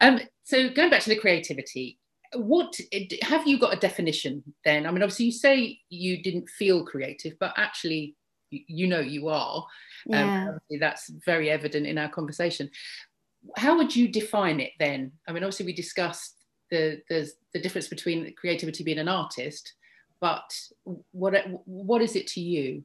[0.01, 1.99] Um, so going back to the creativity,
[2.35, 2.79] what
[3.23, 4.87] have you got a definition then?
[4.87, 8.17] I mean, obviously, you say you didn't feel creative, but actually,
[8.51, 9.67] you know you are.
[10.13, 10.49] Um, yeah.
[10.49, 12.71] Um, that's very evident in our conversation.
[13.57, 15.13] How would you define it then?
[15.29, 16.37] I mean, obviously, we discussed
[16.71, 19.75] the the, the difference between creativity being an artist,
[20.21, 20.59] but
[21.13, 21.35] what
[21.67, 22.85] what is it to you?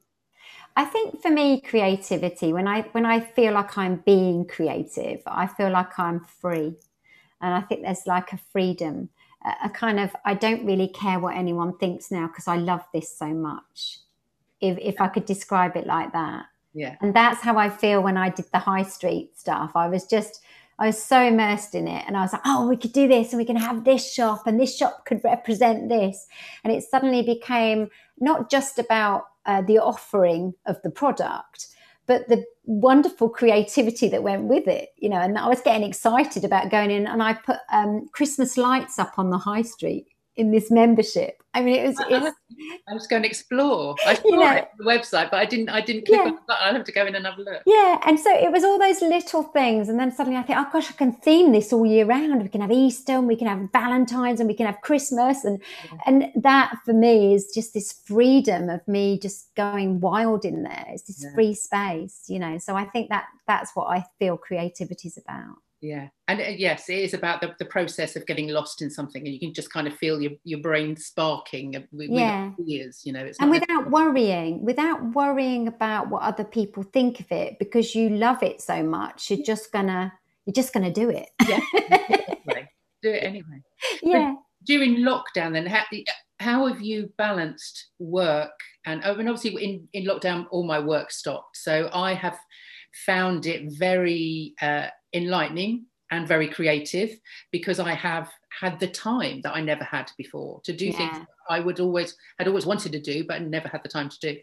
[0.76, 5.48] I think for me, creativity when I when I feel like I'm being creative, I
[5.48, 6.76] feel like I'm free,
[7.42, 9.10] and I think there's like a freedom
[9.64, 13.16] a kind of I don't really care what anyone thinks now because I love this
[13.16, 14.00] so much.
[14.62, 16.46] If if I could describe it like that.
[16.74, 16.96] Yeah.
[17.02, 19.72] And that's how I feel when I did the high street stuff.
[19.76, 20.42] I was just
[20.80, 23.32] I was so immersed in it and I was like, oh, we could do this
[23.32, 26.28] and we can have this shop and this shop could represent this.
[26.64, 31.68] And it suddenly became not just about uh, the offering of the product,
[32.08, 36.44] but the wonderful creativity that went with it, you know, and I was getting excited
[36.44, 40.08] about going in and I put um, Christmas lights up on the high street
[40.38, 41.42] in this membership.
[41.54, 42.00] I mean, it was.
[42.88, 43.96] I, was, going to explore.
[44.06, 45.70] I saw you know, it on the website, but I didn't.
[45.70, 46.28] I didn't click yeah.
[46.28, 46.56] on button.
[46.62, 47.64] I'll have to go in and have a look.
[47.66, 50.68] Yeah, and so it was all those little things, and then suddenly I think, oh
[50.72, 52.44] gosh, I can theme this all year round.
[52.44, 55.60] We can have Easter, and we can have Valentine's, and we can have Christmas, and
[55.86, 56.00] yeah.
[56.06, 60.86] and that for me is just this freedom of me just going wild in there.
[60.90, 61.34] It's this yeah.
[61.34, 62.60] free space, you know.
[62.60, 66.08] So I think that that's what I feel creativity is about yeah.
[66.28, 69.34] And uh, yes it is about the, the process of getting lost in something and
[69.34, 72.52] you can just kind of feel your, your brain sparking with, yeah.
[72.68, 77.32] Ears, you know it's and without worrying without worrying about what other people think of
[77.32, 80.12] it because you love it so much you're just gonna
[80.46, 81.30] you're just gonna do it.
[81.48, 81.60] Yeah
[83.04, 83.62] do it anyway.
[84.02, 84.36] Yeah.
[84.66, 85.84] during lockdown then how,
[86.40, 88.52] how have you balanced work
[88.86, 91.58] and oh, and obviously in in lockdown all my work stopped.
[91.58, 92.38] So i have
[93.06, 97.12] found it very uh, enlightening and very creative
[97.52, 100.98] because I have had the time that I never had before to do yeah.
[100.98, 104.20] things I would always had always wanted to do but never had the time to
[104.20, 104.38] do.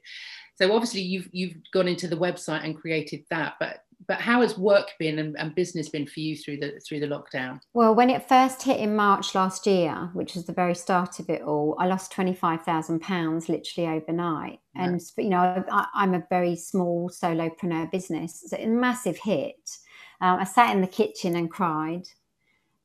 [0.57, 4.59] So obviously you've you've gone into the website and created that, but but how has
[4.59, 7.61] work been and, and, business been for you through the through the lockdown?
[7.73, 11.31] Well, when it first hit in March last year, which was the very start of
[11.31, 14.61] it all, I lost twenty five thousand pounds literally overnight.
[14.75, 14.85] Yeah.
[14.85, 19.57] And you know, I, I'm a very small solopreneur business, so a massive hit.
[20.21, 22.09] Um, I sat in the kitchen and cried.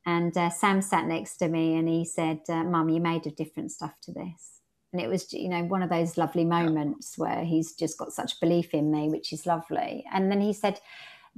[0.06, 3.30] And uh, Sam sat next to me and he said, uh, Mum, you made a
[3.30, 4.60] different stuff to this.
[4.92, 8.40] And it was, you know, one of those lovely moments where he's just got such
[8.40, 10.04] belief in me, which is lovely.
[10.12, 10.80] And then he said,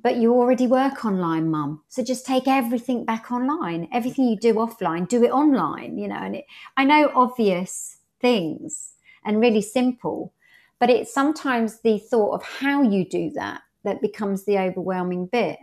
[0.01, 1.83] But you already work online, Mum.
[1.89, 3.89] So just take everything back online.
[3.93, 6.17] Everything you do offline, do it online, you know.
[6.17, 10.33] And it, I know obvious things and really simple,
[10.79, 15.59] but it's sometimes the thought of how you do that that becomes the overwhelming bit.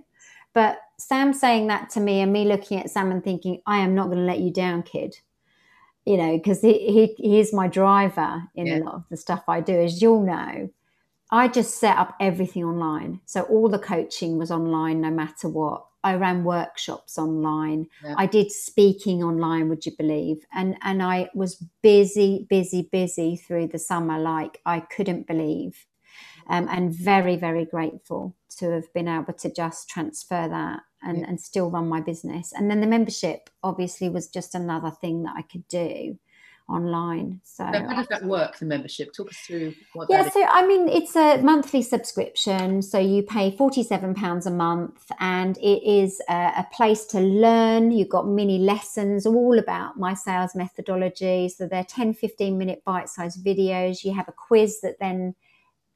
[0.59, 3.95] But Sam saying that to me and me looking at Sam and thinking, I am
[3.95, 5.15] not going to let you down, kid.
[6.03, 6.73] You know, because he,
[7.17, 8.79] he he's my driver in yeah.
[8.79, 10.69] a lot of the stuff I do, as you'll know.
[11.31, 13.21] I just set up everything online.
[13.25, 15.85] So all the coaching was online, no matter what.
[16.03, 17.87] I ran workshops online.
[18.03, 18.15] Yeah.
[18.17, 20.45] I did speaking online, would you believe?
[20.53, 25.85] And and I was busy, busy, busy through the summer, like I couldn't believe
[26.49, 31.25] um, and very, very grateful to have been able to just transfer that and, yeah.
[31.27, 32.53] and still run my business.
[32.53, 36.17] And then the membership obviously was just another thing that I could do
[36.69, 37.41] online.
[37.43, 38.57] So, so how does that work?
[38.57, 39.11] The membership?
[39.13, 39.73] Talk us through.
[39.93, 42.81] What yeah, so I mean, it's a monthly subscription.
[42.81, 47.91] So you pay forty-seven pounds a month, and it is a, a, place to learn.
[47.91, 51.49] You've got mini lessons all about my sales methodology.
[51.49, 54.03] So they're 10, 15 minute bite-sized videos.
[54.03, 55.35] You have a quiz that then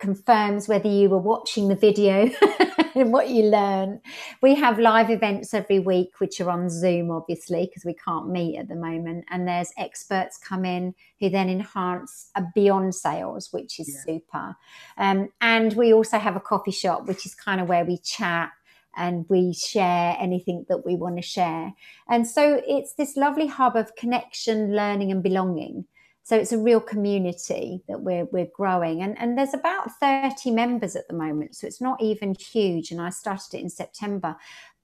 [0.03, 2.29] confirms whether you were watching the video
[2.95, 4.01] and what you learn.
[4.41, 8.57] We have live events every week, which are on Zoom, obviously, because we can't meet
[8.57, 9.23] at the moment.
[9.29, 14.01] And there's experts come in who then enhance a beyond sales, which is yeah.
[14.05, 14.57] super.
[14.97, 18.51] Um, and we also have a coffee shop, which is kind of where we chat
[18.97, 21.71] and we share anything that we want to share.
[22.09, 25.85] And so it's this lovely hub of connection, learning, and belonging.
[26.23, 30.95] So it's a real community that we're we're growing, and and there's about thirty members
[30.95, 32.91] at the moment, so it's not even huge.
[32.91, 34.35] And I started it in September,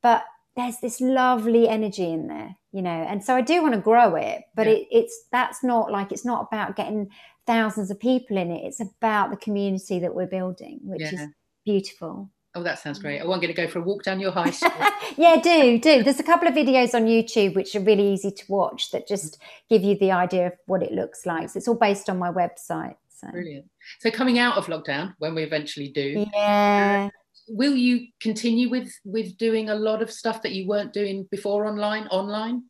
[0.02, 0.26] but
[0.56, 2.90] there's this lovely energy in there, you know.
[2.90, 4.74] And so I do want to grow it, but yeah.
[4.74, 7.10] it, it's that's not like it's not about getting
[7.48, 8.66] thousands of people in it.
[8.66, 11.14] It's about the community that we're building, which yeah.
[11.14, 11.28] is
[11.66, 12.30] beautiful.
[12.56, 13.22] Oh, that sounds great.
[13.22, 14.74] Oh, I'm going to go for a walk down your high street.
[15.18, 16.02] yeah, do, do.
[16.04, 19.38] There's a couple of videos on YouTube which are really easy to watch that just
[19.70, 21.50] give you the idea of what it looks like.
[21.50, 22.96] So it's all based on my website.
[23.10, 23.28] So.
[23.32, 23.70] Brilliant.
[24.00, 27.08] So coming out of lockdown, when we eventually do, yeah.
[27.08, 27.10] Uh,
[27.50, 31.66] will you continue with with doing a lot of stuff that you weren't doing before
[31.66, 32.08] online?
[32.08, 32.64] Online?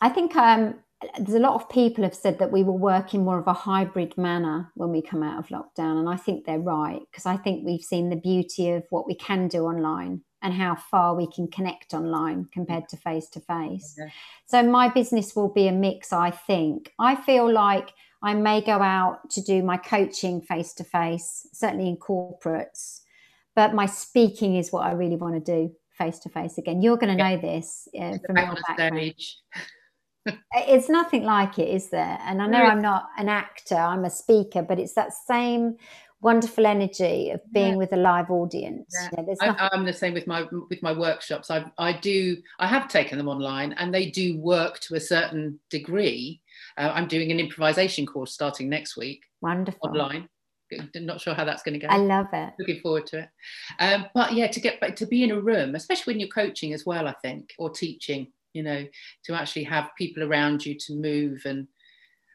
[0.00, 0.74] I think um,
[1.18, 3.52] there's a lot of people have said that we will work in more of a
[3.52, 7.36] hybrid manner when we come out of lockdown and i think they're right because i
[7.36, 11.26] think we've seen the beauty of what we can do online and how far we
[11.30, 13.98] can connect online compared to face to face
[14.46, 16.92] so my business will be a mix i think.
[16.98, 17.90] I feel like
[18.22, 23.00] i may go out to do my coaching face to face certainly in corporates
[23.54, 26.82] but my speaking is what i really want to do face to face again.
[26.82, 29.14] You're going to know this uh, from your background
[30.54, 32.18] it's nothing like it, is there?
[32.22, 35.76] And I know I'm not an actor, I'm a speaker, but it's that same
[36.20, 37.76] wonderful energy of being yeah.
[37.76, 38.94] with a live audience.
[39.16, 39.34] Yeah.
[39.40, 41.50] I, am the same with my with my workshops.
[41.50, 45.60] I I do I have taken them online, and they do work to a certain
[45.70, 46.40] degree.
[46.78, 49.22] Uh, I'm doing an improvisation course starting next week.
[49.40, 50.28] Wonderful online.
[50.96, 51.92] Not sure how that's going to go.
[51.92, 52.54] I love it.
[52.58, 53.28] Looking forward to it.
[53.78, 56.72] Um, but yeah, to get back to be in a room, especially when you're coaching
[56.72, 58.84] as well, I think, or teaching you know,
[59.26, 61.68] to actually have people around you to move and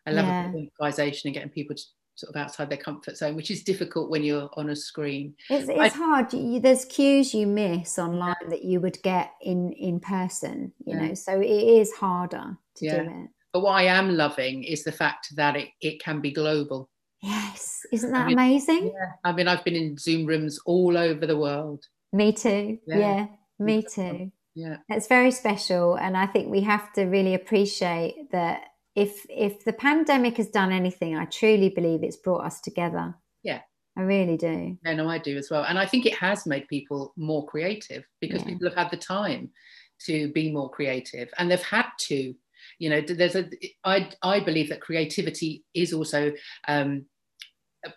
[0.06, 0.52] I love yeah.
[0.54, 1.84] improvisation and getting people to
[2.16, 5.34] sort of outside their comfort zone, which is difficult when you're on a screen.
[5.50, 6.34] It's, it's I, hard.
[6.34, 8.50] You, there's cues you miss online yeah.
[8.50, 10.72] that you would get in in person.
[10.86, 11.08] You yeah.
[11.08, 13.04] know, so it is harder to yeah.
[13.04, 13.30] do it.
[13.54, 16.90] But what I am loving is the fact that it, it can be global.
[17.22, 18.86] Yes, isn't that I mean, amazing?
[18.88, 21.84] Yeah, I mean, I've been in Zoom rooms all over the world.
[22.14, 22.80] Me too.
[22.88, 23.28] Yeah,
[23.60, 24.32] me too.
[24.56, 28.64] Yeah, it's very special, and I think we have to really appreciate that
[28.96, 33.16] if if the pandemic has done anything, I truly believe it's brought us together.
[33.44, 33.62] Yeah.
[33.98, 34.78] I really do.
[34.84, 35.66] No, no, I do as well.
[35.66, 38.48] And I think it has made people more creative because yeah.
[38.48, 39.50] people have had the time
[40.06, 42.34] to be more creative and they've had to.
[42.78, 43.50] You know, there's a
[43.84, 46.32] I I believe that creativity is also
[46.68, 47.06] um,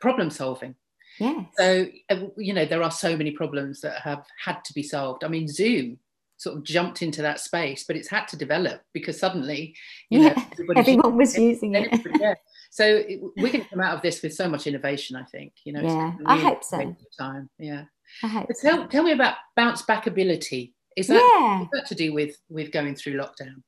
[0.01, 0.75] problem solving.
[1.19, 4.83] yeah So uh, you know, there are so many problems that have had to be
[4.83, 5.23] solved.
[5.23, 5.99] I mean, Zoom
[6.37, 9.74] sort of jumped into that space, but it's had to develop because suddenly,
[10.11, 11.89] yeah, know, everyone was using it.
[12.20, 12.35] yeah.
[12.70, 15.16] So it, we're going to come out of this with so much innovation.
[15.16, 15.82] I think you know.
[15.82, 16.97] Yeah, really I hope so.
[17.18, 17.85] Time, yeah.
[18.22, 18.87] I hope tell, so.
[18.87, 20.74] tell me about bounce back ability.
[20.97, 21.62] Is that, yeah.
[21.62, 23.62] is that to do with with going through lockdown?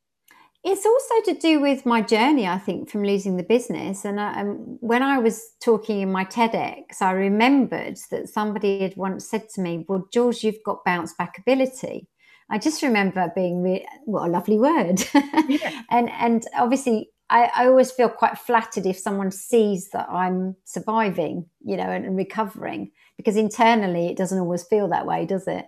[0.68, 4.04] It's also to do with my journey, I think, from losing the business.
[4.04, 8.96] And I, um, when I was talking in my TEDx, I remembered that somebody had
[8.96, 12.08] once said to me, Well, George, you've got bounce back ability.
[12.50, 15.02] I just remember being re- what a lovely word,
[15.48, 15.82] yeah.
[15.90, 21.46] and and obviously I, I, always feel quite flattered if someone sees that I'm surviving,
[21.64, 25.66] you know, and, and, recovering, because internally it doesn't always feel that way, does it?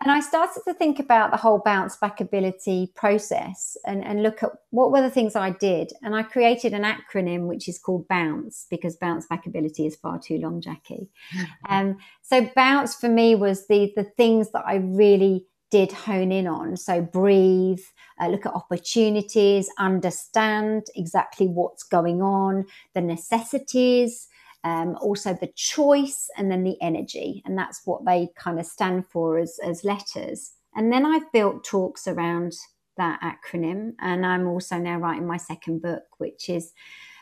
[0.00, 4.44] And I started to think about the whole bounce back ability process and, and look
[4.44, 5.92] at what were the things I did.
[6.02, 10.20] And I created an acronym which is called BOUNCE because bounce back ability is far
[10.20, 11.08] too long, Jackie.
[11.68, 16.46] um, so bounce for me was the the things that I really did hone in
[16.46, 16.76] on.
[16.76, 17.82] So breathe,
[18.20, 24.28] uh, look at opportunities, understand exactly what's going on, the necessities,
[24.64, 27.42] um, also the choice, and then the energy.
[27.46, 30.52] And that's what they kind of stand for as, as letters.
[30.74, 32.54] And then I've built talks around
[32.96, 33.94] that acronym.
[34.00, 36.72] And I'm also now writing my second book, which is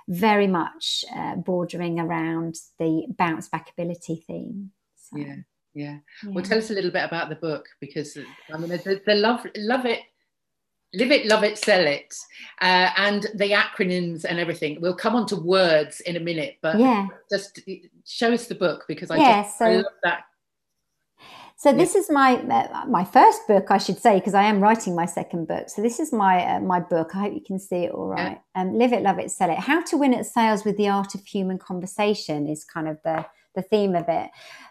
[0.08, 4.70] very much uh, bordering around the bounce back ability theme.
[4.96, 5.18] So.
[5.18, 5.36] Yeah.
[5.74, 5.98] Yeah.
[6.24, 6.30] yeah.
[6.30, 8.16] Well, tell us a little bit about the book because
[8.52, 10.00] I mean, the, the love, love it,
[10.94, 12.14] live it, love it, sell it,
[12.60, 14.80] uh, and the acronyms and everything.
[14.80, 17.06] We'll come on to words in a minute, but yeah.
[17.30, 17.60] just
[18.06, 20.22] show us the book because I yeah, just so, I love that.
[21.56, 24.94] So this is my uh, my first book, I should say, because I am writing
[24.94, 25.68] my second book.
[25.68, 27.10] So this is my uh, my book.
[27.14, 28.40] I hope you can see it all right.
[28.54, 28.62] Yeah.
[28.62, 29.58] Um, Live it, love it, sell it.
[29.58, 33.26] How to win at sales with the art of human conversation is kind of the
[33.56, 34.30] the theme of it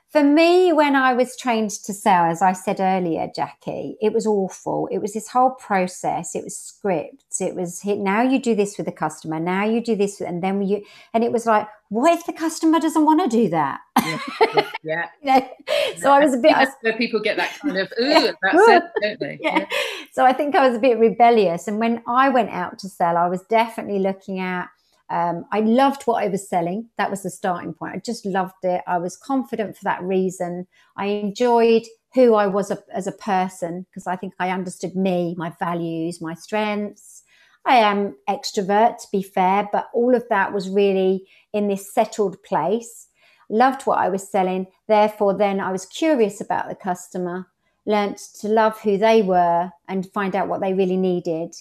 [0.10, 4.26] for me, when I was trained to sell, as I said earlier, Jackie, it was
[4.26, 4.88] awful.
[4.90, 6.34] It was this whole process.
[6.34, 7.42] It was scripts.
[7.42, 9.38] It was now you do this with the customer.
[9.38, 10.82] Now you do this, and then you,
[11.14, 13.82] and it was like, what if the customer doesn't want to do that?
[14.02, 14.20] Yeah,
[14.84, 15.10] yeah.
[15.22, 15.48] yeah.
[15.98, 16.54] So I was a bit.
[16.54, 19.40] That's where people get that kind of ooh, that's it, don't they?
[19.42, 19.60] Yeah.
[19.60, 19.66] yeah.
[20.14, 23.18] So I think I was a bit rebellious, and when I went out to sell,
[23.18, 24.70] I was definitely looking at
[25.10, 26.90] um, I loved what I was selling.
[26.98, 27.96] That was the starting point.
[27.96, 28.82] I just loved it.
[28.88, 30.68] I was confident for that reason.
[30.98, 31.84] I enjoyed
[32.14, 36.22] who I was a, as a person because I think I understood me, my values,
[36.22, 37.24] my strengths.
[37.66, 42.42] I am extrovert, to be fair, but all of that was really in this settled
[42.44, 43.08] place.
[43.50, 44.68] Loved what I was selling.
[44.88, 47.48] Therefore, then I was curious about the customer,
[47.86, 51.56] learnt to love who they were and find out what they really needed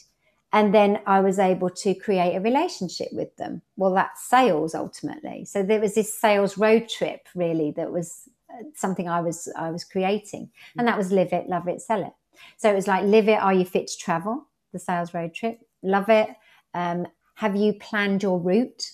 [0.57, 3.61] and then I was able to create a relationship with them.
[3.77, 5.45] Well, that's sales ultimately.
[5.45, 9.71] So there was this sales road trip really that was uh, something I was I
[9.71, 10.49] was creating,
[10.79, 12.15] and that was live it, love it, sell it.
[12.57, 13.39] So it was like live it.
[13.39, 14.47] Are you fit to travel?
[14.73, 15.61] The sales road trip.
[15.83, 16.31] Love it.
[16.73, 18.93] Um, have you planned your route?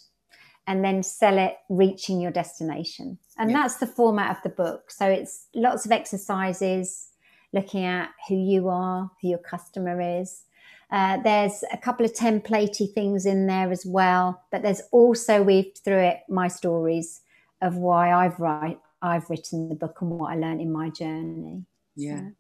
[0.66, 3.18] And then sell it, reaching your destination.
[3.36, 3.62] And yeah.
[3.62, 4.92] that's the format of the book.
[4.92, 7.08] So it's lots of exercises,
[7.52, 10.44] looking at who you are, who your customer is,
[10.92, 15.80] uh, there's a couple of templatey things in there as well, but there's also weaved
[15.82, 17.22] through it my stories
[17.62, 21.64] of why I've write I've written the book and what I learned in my journey.
[21.96, 22.32] Yeah, so.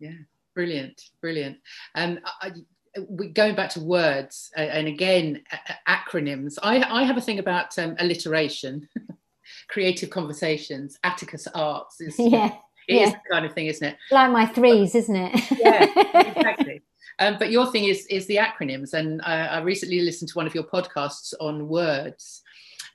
[0.00, 0.16] yeah,
[0.54, 1.58] brilliant, brilliant.
[1.94, 2.66] And um,
[3.08, 5.42] we, going back to words uh, and again
[5.88, 8.88] acronyms, I, I have a thing about um, alliteration,
[9.68, 12.00] creative conversations, Atticus Arts.
[12.00, 12.56] Is, yeah.
[12.88, 13.02] It yeah.
[13.02, 13.96] is the kind of thing, isn't it?
[14.10, 15.58] Like my threes, isn't it?
[15.60, 15.86] yeah,
[16.20, 16.82] exactly.
[17.20, 20.46] Um, but your thing is is the acronyms, and I, I recently listened to one
[20.46, 22.42] of your podcasts on words,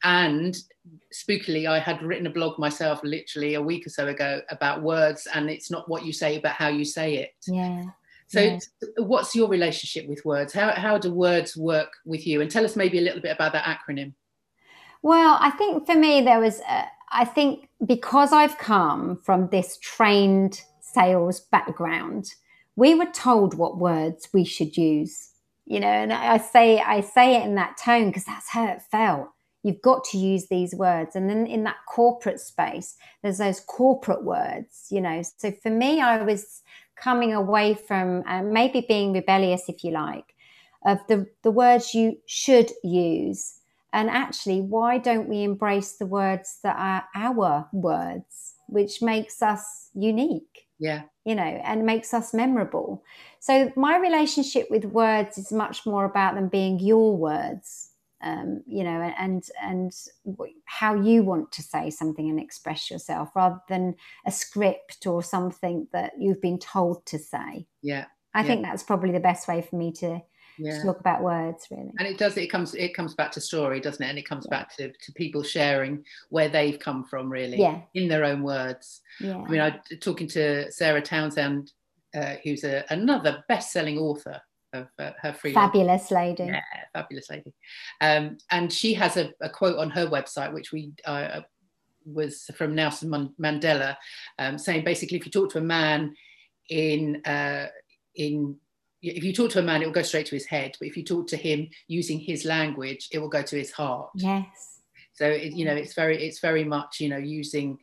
[0.03, 0.57] and
[1.13, 5.27] spookily, I had written a blog myself literally a week or so ago about words,
[5.33, 7.31] and it's not what you say, but how you say it.
[7.47, 7.85] Yeah.
[8.27, 8.59] So, yeah.
[8.97, 10.51] what's your relationship with words?
[10.53, 12.41] How, how do words work with you?
[12.41, 14.13] And tell us maybe a little bit about that acronym.
[15.03, 19.77] Well, I think for me, there was, uh, I think because I've come from this
[19.79, 22.33] trained sales background,
[22.75, 25.31] we were told what words we should use,
[25.65, 28.81] you know, and I say, I say it in that tone because that's how it
[28.81, 29.29] felt.
[29.63, 31.15] You've got to use these words.
[31.15, 35.23] And then in that corporate space, there's those corporate words, you know.
[35.37, 36.61] So for me, I was
[36.95, 40.35] coming away from uh, maybe being rebellious, if you like,
[40.85, 43.59] of the, the words you should use.
[43.91, 49.89] And actually, why don't we embrace the words that are our words, which makes us
[49.95, 50.64] unique?
[50.79, 51.03] Yeah.
[51.23, 53.03] You know, and makes us memorable.
[53.39, 57.91] So, my relationship with words is much more about them being your words
[58.25, 59.93] um, you know, and and
[60.65, 63.95] how you want to say something and express yourself, rather than
[64.25, 67.67] a script or something that you've been told to say.
[67.83, 68.47] Yeah, I yeah.
[68.47, 70.21] think that's probably the best way for me to,
[70.57, 70.81] yeah.
[70.83, 71.91] talk about words, really.
[71.99, 72.37] And it does.
[72.37, 72.75] It comes.
[72.75, 74.09] It comes back to story, doesn't it?
[74.09, 74.57] And it comes yeah.
[74.57, 77.81] back to to people sharing where they've come from, really, yeah.
[77.93, 79.01] in their own words.
[79.19, 79.37] Yeah.
[79.37, 81.71] I mean, I talking to Sarah Townsend,
[82.15, 84.41] uh, who's a, another best-selling author
[84.73, 86.61] of uh, her free fabulous lady yeah
[86.93, 87.53] fabulous lady
[88.01, 91.41] um, and she has a, a, quote on her website which we uh,
[92.05, 93.95] was from Nelson Mandela
[94.37, 96.13] um, saying basically if you talk to a man
[96.69, 97.67] in uh,
[98.15, 98.57] in
[99.13, 100.97] if you talk to a man it will go straight to his head but if
[100.97, 104.09] you talk to him using his language it will go to his heart.
[104.15, 104.75] Yes.
[105.13, 107.77] So it, you know it's very it's very much you know using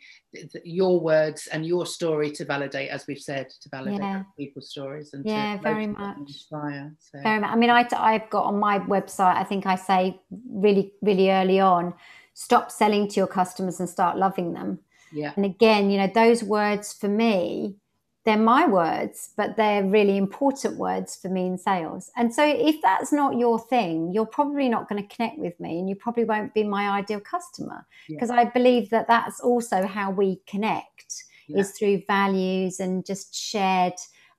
[0.64, 4.23] your words and your story to validate as we've said to validate yeah.
[4.37, 6.16] people's stories and yeah very much.
[6.18, 7.18] inspire so.
[7.23, 10.18] very much i mean I, i've got on my website i think i say
[10.51, 11.93] really really early on
[12.35, 14.79] stop selling to your customers and start loving them.
[15.12, 15.33] Yeah.
[15.37, 17.77] And again you know those words for me
[18.25, 22.11] they're my words, but they're really important words for me in sales.
[22.16, 25.79] And so if that's not your thing, you're probably not going to connect with me
[25.79, 28.37] and you probably won't be my ideal customer because yeah.
[28.37, 31.61] I believe that that's also how we connect yeah.
[31.61, 33.95] is through values and just shared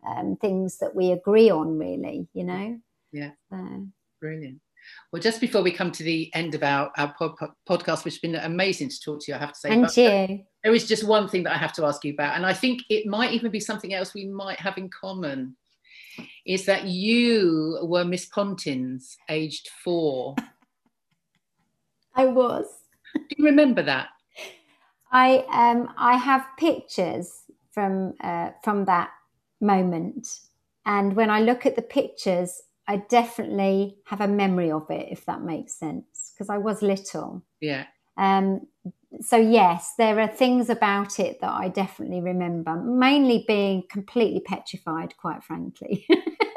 [0.08, 2.80] um, things that we agree on really, you know?
[3.12, 3.32] Yeah.
[3.50, 3.88] So.
[4.22, 4.62] Brilliant.
[5.12, 7.36] Well, just before we come to the end of our, our pod,
[7.70, 9.72] podcast, which has been amazing to talk to you, I have to say.
[9.72, 10.44] And but, you.
[10.64, 12.82] There is just one thing that I have to ask you about, and I think
[12.89, 15.56] it might even be something else we might have in common.
[16.46, 20.36] Is that you were Miss Pontins, aged four?
[22.16, 22.66] I was.
[23.14, 24.10] Do you remember that?
[25.12, 29.12] I um I have pictures from uh, from that
[29.62, 30.28] moment,
[30.86, 35.26] and when I look at the pictures, I definitely have a memory of it, if
[35.26, 37.46] that makes sense, because I was little.
[37.62, 37.86] Yeah.
[38.18, 38.68] Um,
[39.22, 45.16] so yes, there are things about it that I definitely remember, mainly being completely petrified,
[45.18, 46.06] quite frankly.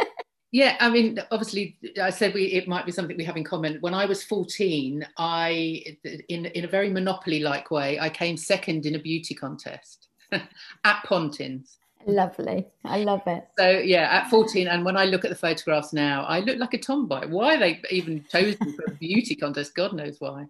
[0.53, 3.79] yeah, I mean, obviously, I said we it might be something we have in common.
[3.81, 5.97] When I was fourteen, I
[6.29, 11.79] in in a very monopoly-like way, I came second in a beauty contest at Pontins.
[12.07, 12.69] Lovely.
[12.85, 13.49] I love it.
[13.59, 16.73] So yeah, at 14, and when I look at the photographs now, I look like
[16.73, 17.27] a tomboy.
[17.27, 20.47] Why they even chosen for a beauty contest, God knows why.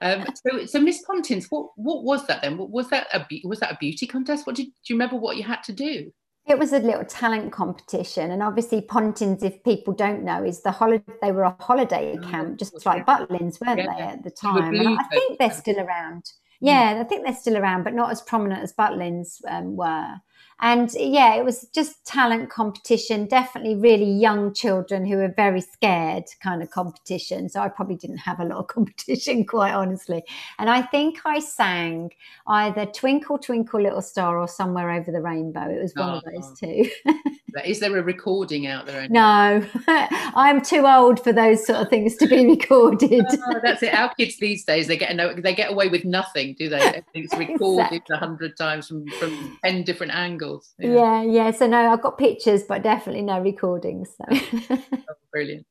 [0.00, 2.58] Um, so, so Miss Pontins, what what was that then?
[2.58, 4.48] Was that a was that a beauty contest?
[4.48, 5.14] What did do you remember?
[5.16, 6.12] What you had to do?
[6.48, 10.72] It was a little talent competition, and obviously Pontins, if people don't know, is the
[10.72, 11.04] holiday.
[11.22, 13.94] They were a holiday oh, camp, just like Butlins, weren't yeah.
[13.94, 14.74] they at the time?
[14.74, 16.24] I think they're still around.
[16.60, 16.66] Hmm.
[16.66, 20.14] Yeah, I think they're still around, but not as prominent as Butlins um, were.
[20.60, 26.24] And yeah, it was just talent competition, definitely really young children who were very scared
[26.42, 27.50] kind of competition.
[27.50, 30.22] So I probably didn't have a lot of competition, quite honestly.
[30.58, 32.12] And I think I sang
[32.46, 35.68] either Twinkle, Twinkle, Little Star or Somewhere Over the Rainbow.
[35.68, 36.66] It was one oh, of those oh.
[36.66, 36.90] two.
[37.64, 39.08] Is there a recording out there?
[39.08, 43.24] No, I'm too old for those sort of things to be recorded.
[43.30, 43.94] oh, that's it.
[43.94, 47.02] Our kids these days, they get no, they get away with nothing, do they?
[47.14, 48.16] It's recorded a exactly.
[48.18, 50.45] hundred times from, from 10 different angles.
[50.78, 50.90] Yeah.
[50.90, 51.22] yeah.
[51.22, 54.10] yeah, So no, I've got pictures, but definitely no recordings.
[54.16, 54.24] So.
[54.70, 55.66] oh, brilliant.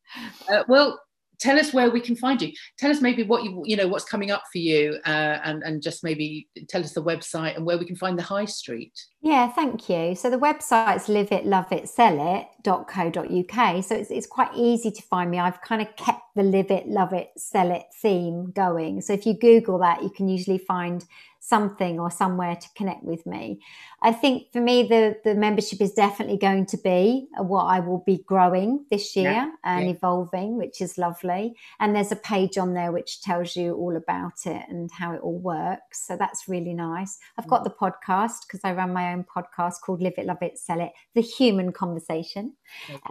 [0.50, 1.00] Uh, well,
[1.40, 4.06] tell us where we can find you tell us maybe what you you know what's
[4.06, 7.78] coming up for you uh, and and just maybe tell us the website and where
[7.78, 11.72] we can find the high street yeah thank you so the website's live it love
[11.72, 16.22] it sell it.co.uk so it's, it's quite easy to find me i've kind of kept
[16.36, 20.10] the live it love it sell it theme going so if you google that you
[20.10, 21.06] can usually find
[21.48, 23.60] something or somewhere to connect with me.
[24.02, 28.04] I think for me, the, the membership is definitely going to be what I will
[28.04, 29.92] be growing this year yeah, and yeah.
[29.92, 31.56] evolving, which is lovely.
[31.80, 35.22] And there's a page on there which tells you all about it and how it
[35.22, 36.08] all works.
[36.08, 37.20] So that's really nice.
[37.38, 37.66] I've got mm.
[37.66, 40.94] the podcast because I run my own podcast called Live It, Love It, Sell It,
[41.14, 42.54] The Human Conversation.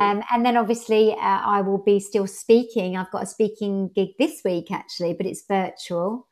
[0.00, 2.96] Um, and then obviously, uh, I will be still speaking.
[2.96, 6.26] I've got a speaking gig this week actually, but it's virtual.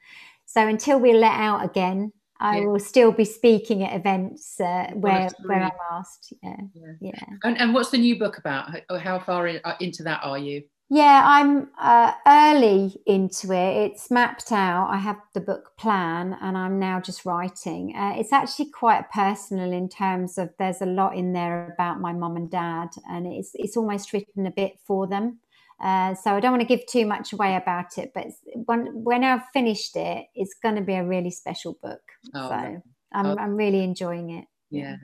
[0.52, 2.66] So until we're let out again, I yeah.
[2.66, 6.34] will still be speaking at events uh, where where I'm asked.
[6.42, 6.92] Yeah, yeah.
[7.00, 7.24] yeah.
[7.42, 8.68] And, and what's the new book about?
[8.90, 10.62] How, how far in, uh, into that are you?
[10.90, 13.92] Yeah, I'm uh, early into it.
[13.92, 14.90] It's mapped out.
[14.90, 17.96] I have the book plan, and I'm now just writing.
[17.96, 22.12] Uh, it's actually quite personal in terms of there's a lot in there about my
[22.12, 25.38] mum and dad, and it's it's almost written a bit for them.
[25.82, 28.26] Uh, so I don't want to give too much away about it, but
[28.66, 32.00] when, when I've finished it, it's going to be a really special book.
[32.34, 33.36] Oh, so I'm, oh.
[33.36, 34.44] I'm really enjoying it.
[34.70, 34.96] Yeah.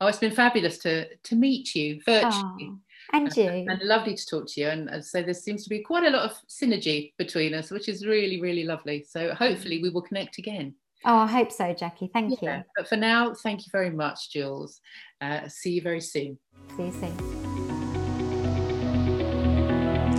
[0.00, 2.70] Oh, it's been fabulous to to meet you virtually.
[2.70, 2.78] Oh,
[3.12, 3.48] and you.
[3.48, 4.68] And, and lovely to talk to you.
[4.68, 8.06] And so there seems to be quite a lot of synergy between us, which is
[8.06, 9.04] really, really lovely.
[9.08, 10.74] So hopefully we will connect again.
[11.04, 12.10] Oh, I hope so, Jackie.
[12.12, 12.58] Thank yeah.
[12.58, 12.64] you.
[12.76, 14.80] But for now, thank you very much, Jules.
[15.20, 16.38] Uh, see you very soon.
[16.76, 17.51] See you soon.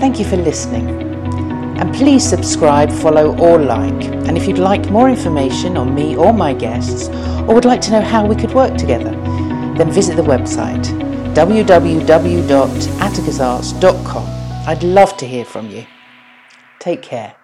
[0.04, 0.90] Thank you for listening.
[1.80, 4.04] And please subscribe, follow, or like.
[4.28, 7.08] And if you'd like more information on me or my guests,
[7.48, 9.12] or would like to know how we could work together,
[9.78, 10.84] then visit the website
[11.34, 14.28] www.atticusarts.com.
[14.68, 15.86] I'd love to hear from you.
[16.80, 17.38] Take care.